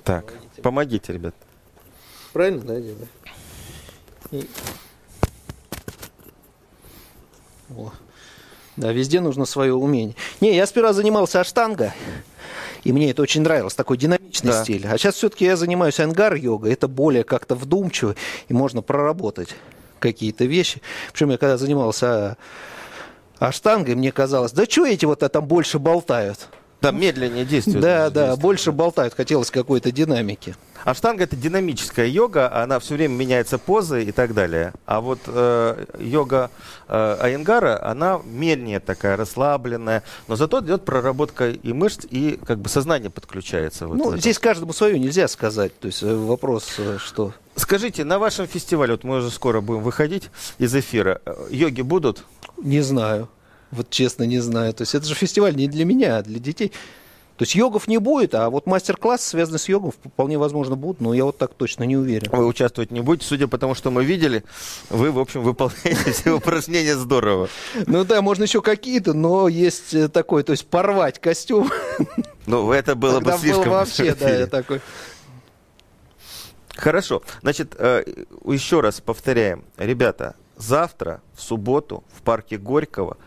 Так, 0.03 0.33
помогите, 0.61 1.11
ребят. 1.13 1.35
Правильно, 2.31 2.61
да, 2.61 2.79
делаю? 2.79 3.07
И... 4.31 4.47
О. 7.75 7.91
Да, 8.77 8.91
везде 8.91 9.21
нужно 9.21 9.45
свое 9.45 9.73
умение. 9.73 10.15
Не, 10.41 10.55
я 10.55 10.65
сперва 10.65 10.93
занимался 10.93 11.39
аштанга, 11.39 11.93
и 12.83 12.91
мне 12.91 13.11
это 13.11 13.21
очень 13.21 13.41
нравилось, 13.41 13.73
такой 13.73 13.97
динамичный 13.97 14.51
да. 14.51 14.63
стиль. 14.63 14.85
А 14.88 14.97
сейчас 14.97 15.15
все-таки 15.15 15.45
я 15.45 15.55
занимаюсь 15.55 15.99
ангар-йогой, 15.99 16.73
это 16.73 16.88
более 16.88 17.23
как-то 17.23 17.55
вдумчиво, 17.55 18.15
и 18.47 18.53
можно 18.53 18.81
проработать 18.81 19.55
какие-то 19.99 20.45
вещи. 20.45 20.81
Причем 21.12 21.31
я 21.31 21.38
когда 21.38 21.58
занимался 21.58 22.38
аштангой, 23.39 23.95
мне 23.95 24.12
казалось, 24.12 24.51
да 24.51 24.65
что 24.65 24.86
эти 24.86 25.05
вот 25.05 25.19
там 25.19 25.45
больше 25.45 25.79
болтают? 25.79 26.49
Там 26.79 26.99
медленнее 26.99 27.45
действуют. 27.45 27.81
Да, 27.81 28.10
да, 28.10 28.36
больше 28.36 28.71
болтают, 28.71 29.15
хотелось 29.15 29.49
какой-то 29.49 29.91
динамики. 29.91 30.55
А 30.84 30.93
штанга 30.93 31.23
это 31.23 31.36
динамическая 31.36 32.05
йога, 32.05 32.53
она 32.53 32.77
все 32.77 32.93
время 32.93 33.15
меняется 33.15 33.58
позы 33.58 34.03
и 34.03 34.12
так 34.12 34.36
далее. 34.36 34.71
А 34.86 35.01
вот 35.01 35.19
э, 35.25 35.86
йога 35.97 36.51
э, 36.88 37.17
Айенгара, 37.21 37.84
она 37.84 38.21
медленнее 38.23 38.79
такая, 38.79 39.17
расслабленная, 39.17 40.03
но 40.27 40.36
зато 40.36 40.60
идет 40.60 40.86
проработка 40.86 41.49
и 41.49 41.73
мышц, 41.73 42.05
и 42.08 42.39
как 42.45 42.60
бы 42.60 42.69
сознание 42.69 43.10
подключается. 43.10 43.88
Вот 43.88 43.97
ну, 43.97 44.15
здесь 44.15 44.38
каждому 44.38 44.73
свое 44.73 44.99
нельзя 44.99 45.27
сказать. 45.27 45.77
То 45.79 45.88
есть 45.88 46.03
э, 46.03 46.15
вопрос, 46.15 46.75
э, 46.77 46.97
что... 46.99 47.34
Скажите, 47.55 48.03
на 48.03 48.19
вашем 48.19 48.47
фестивале, 48.47 48.93
вот 48.93 49.03
мы 49.03 49.17
уже 49.17 49.31
скоро 49.31 49.61
будем 49.61 49.81
выходить 49.81 50.29
из 50.57 50.75
эфира, 50.75 51.21
э, 51.25 51.47
йоги 51.49 51.81
будут? 51.81 52.25
Не 52.57 52.81
знаю. 52.81 53.29
Вот 53.71 53.89
честно 53.89 54.23
не 54.23 54.39
знаю. 54.39 54.73
То 54.73 54.83
есть 54.83 54.95
это 54.95 55.05
же 55.05 55.15
фестиваль 55.15 55.55
не 55.55 55.67
для 55.67 55.85
меня, 55.85 56.17
а 56.17 56.21
для 56.21 56.39
детей. 56.39 56.71
То 57.37 57.43
есть 57.43 57.53
йогов 57.53 57.89
не 57.89 57.97
будет, 57.97 58.33
а 58.33 58.49
вот 58.49 58.65
мастер-класс, 58.65 59.21
связанный 59.21 59.59
с 59.59 59.67
йогом, 59.67 59.91
вполне 59.91 60.37
возможно 60.37 60.77
будут, 60.77 61.01
но 61.01 61.13
я 61.13 61.25
вот 61.25 61.37
так 61.37 61.53
точно 61.53 61.83
не 61.83 61.97
уверен. 61.97 62.29
Вы 62.31 62.45
участвовать 62.45 62.91
не 62.91 63.01
будете, 63.01 63.27
судя 63.27 63.49
по 63.49 63.57
тому, 63.57 63.75
что 63.75 63.91
мы 63.91 64.05
видели, 64.05 64.45
вы, 64.89 65.11
в 65.11 65.19
общем, 65.19 65.43
выполняете 65.43 66.13
все 66.13 66.32
упражнения 66.32 66.95
здорово. 66.95 67.49
Ну 67.88 68.05
да, 68.05 68.21
можно 68.21 68.43
еще 68.43 68.61
какие-то, 68.61 69.13
но 69.13 69.49
есть 69.49 69.93
э, 69.93 70.07
такой, 70.07 70.43
то 70.43 70.53
есть 70.53 70.65
порвать 70.65 71.19
костюм. 71.19 71.69
Ну, 72.45 72.71
это 72.71 72.95
было 72.95 73.19
бы 73.19 73.34
слишком... 73.38 73.69
вообще, 73.69 74.15
да, 74.15 74.47
такой... 74.47 74.80
Хорошо. 76.76 77.21
Значит, 77.41 77.76
э, 77.78 78.03
еще 78.45 78.82
раз 78.82 79.01
повторяем. 79.01 79.63
Ребята, 79.78 80.36
завтра, 80.57 81.21
в 81.36 81.41
субботу, 81.41 82.03
в 82.13 82.21
парке 82.21 82.57
Горького 82.57 83.17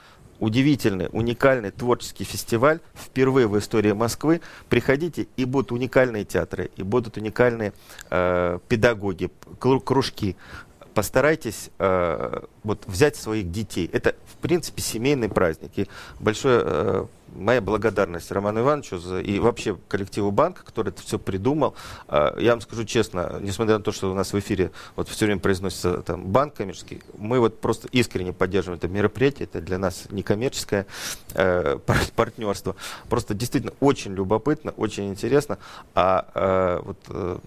удивительный, 0.41 1.09
уникальный 1.13 1.71
творческий 1.71 2.25
фестиваль 2.25 2.81
впервые 2.95 3.49
в 3.49 3.59
истории 3.59 3.93
Москвы. 3.93 4.41
Приходите, 4.69 5.27
и 5.37 5.45
будут 5.45 5.73
уникальные 5.73 6.25
театры, 6.25 6.71
и 6.77 6.83
будут 6.83 7.17
уникальные 7.17 7.73
э, 8.11 8.59
педагоги, 8.69 9.31
кружки, 9.59 10.37
постарайтесь 10.95 11.71
э, 11.79 12.41
вот, 12.63 12.85
взять 12.87 13.17
своих 13.17 13.51
детей. 13.51 13.89
Это, 13.93 14.15
в 14.27 14.37
принципе, 14.37 14.83
семейный 14.83 15.29
праздник. 15.29 15.71
И 15.77 15.87
большое 16.19 16.63
э, 16.65 17.07
моя 17.39 17.61
благодарность 17.61 18.31
Роману 18.33 18.61
Ивановичу 18.61 18.99
за, 18.99 19.21
и 19.21 19.39
вообще 19.39 19.77
коллективу 19.89 20.31
банка, 20.31 20.65
который 20.65 20.89
это 20.89 21.03
все 21.03 21.19
придумал. 21.19 21.75
Э, 22.09 22.35
я 22.39 22.53
вам 22.53 22.61
скажу 22.61 22.85
честно, 22.85 23.39
несмотря 23.41 23.79
на 23.79 23.85
то, 23.85 23.93
что 23.93 24.11
у 24.11 24.15
нас 24.15 24.33
в 24.33 24.39
эфире 24.39 24.73
вот 24.97 25.09
все 25.09 25.27
время 25.27 25.41
произносится 25.41 26.03
там 26.03 26.27
банк 26.27 26.55
коммерческий, 26.55 27.03
мы 27.17 27.41
вот 27.41 27.61
просто 27.61 27.89
искренне 27.93 28.33
поддерживаем 28.33 28.79
это 28.79 28.89
мероприятие. 28.89 29.45
Это 29.45 29.61
для 29.61 29.79
нас 29.79 30.07
некоммерческое 30.11 30.87
э, 31.35 31.79
партнерство. 32.17 32.77
Просто 33.09 33.35
действительно 33.35 33.73
очень 33.81 34.15
любопытно, 34.15 34.73
очень 34.77 35.09
интересно. 35.09 35.59
А 35.95 36.27
э, 36.35 36.81
вот 36.85 36.99
э, 37.09 37.39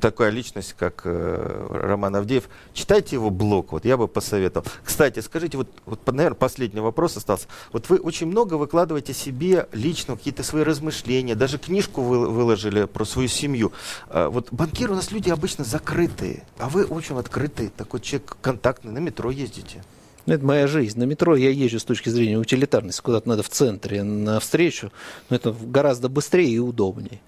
такая 0.00 0.30
личность, 0.30 0.74
как 0.78 1.02
э, 1.04 1.66
Роман 1.70 2.16
Авдеев. 2.16 2.48
Читайте 2.72 3.16
его 3.16 3.30
блог, 3.30 3.72
вот 3.72 3.84
я 3.84 3.96
бы 3.96 4.08
посоветовал. 4.08 4.66
Кстати, 4.82 5.20
скажите, 5.20 5.56
вот, 5.56 5.68
вот 5.86 6.06
наверное, 6.06 6.36
последний 6.36 6.80
вопрос 6.80 7.16
остался. 7.16 7.46
Вот 7.72 7.88
вы 7.88 7.98
очень 7.98 8.26
много 8.26 8.54
выкладываете 8.54 9.12
себе 9.12 9.68
лично 9.72 10.16
какие-то 10.16 10.42
свои 10.42 10.62
размышления, 10.62 11.34
даже 11.34 11.58
книжку 11.58 12.02
вы, 12.02 12.28
выложили 12.28 12.84
про 12.84 13.04
свою 13.04 13.28
семью. 13.28 13.72
Э, 14.08 14.28
вот 14.28 14.48
банкиры 14.50 14.92
у 14.92 14.96
нас 14.96 15.10
люди 15.10 15.30
обычно 15.30 15.64
закрытые, 15.64 16.44
а 16.58 16.68
вы 16.68 16.84
очень 16.84 17.16
открытый, 17.16 17.68
такой 17.68 18.00
человек 18.00 18.36
контактный, 18.40 18.92
на 18.92 18.98
метро 18.98 19.30
ездите. 19.30 19.82
Ну, 20.26 20.32
это 20.32 20.44
моя 20.44 20.66
жизнь. 20.66 20.98
На 20.98 21.04
метро 21.04 21.36
я 21.36 21.50
езжу 21.50 21.78
с 21.78 21.84
точки 21.84 22.08
зрения 22.08 22.38
утилитарности, 22.38 23.02
куда-то 23.02 23.28
надо 23.28 23.42
в 23.42 23.50
центре, 23.50 24.02
на 24.02 24.40
встречу, 24.40 24.90
но 25.28 25.36
это 25.36 25.52
гораздо 25.52 26.08
быстрее 26.08 26.48
и 26.48 26.58
удобнее. 26.58 27.20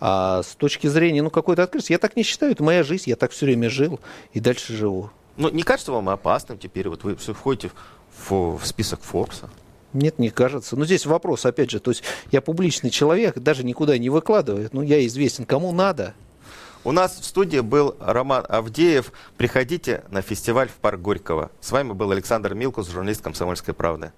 А 0.00 0.42
с 0.42 0.54
точки 0.54 0.86
зрения, 0.86 1.22
ну, 1.22 1.30
какой-то 1.30 1.62
открытости, 1.62 1.92
я 1.92 1.98
так 1.98 2.16
не 2.16 2.22
считаю, 2.22 2.52
это 2.52 2.62
моя 2.62 2.82
жизнь, 2.82 3.04
я 3.06 3.16
так 3.16 3.30
все 3.30 3.46
время 3.46 3.70
жил 3.70 4.00
и 4.32 4.40
дальше 4.40 4.74
живу. 4.74 5.10
Ну, 5.36 5.50
не 5.50 5.62
кажется 5.62 5.92
вам 5.92 6.08
опасным 6.08 6.58
теперь, 6.58 6.88
вот 6.88 7.04
вы 7.04 7.16
все 7.16 7.34
входите 7.34 7.70
в, 8.28 8.58
в 8.58 8.66
список 8.66 9.00
Форбса? 9.02 9.48
Нет, 9.92 10.18
не 10.18 10.30
кажется. 10.30 10.76
Но 10.76 10.84
здесь 10.84 11.06
вопрос, 11.06 11.46
опять 11.46 11.70
же, 11.70 11.80
то 11.80 11.90
есть 11.90 12.02
я 12.30 12.40
публичный 12.42 12.90
человек, 12.90 13.38
даже 13.38 13.64
никуда 13.64 13.96
не 13.96 14.10
выкладываю, 14.10 14.68
ну, 14.72 14.82
я 14.82 15.04
известен, 15.06 15.44
кому 15.44 15.72
надо. 15.72 16.14
У 16.84 16.92
нас 16.92 17.18
в 17.18 17.24
студии 17.24 17.58
был 17.58 17.96
Роман 17.98 18.44
Авдеев. 18.48 19.10
Приходите 19.36 20.04
на 20.10 20.22
фестиваль 20.22 20.68
в 20.68 20.74
парк 20.74 21.00
Горького. 21.00 21.50
С 21.60 21.72
вами 21.72 21.90
был 21.90 22.12
Александр 22.12 22.54
Милкус, 22.54 22.88
журналист 22.88 23.22
«Комсомольской 23.22 23.74
правды». 23.74 24.12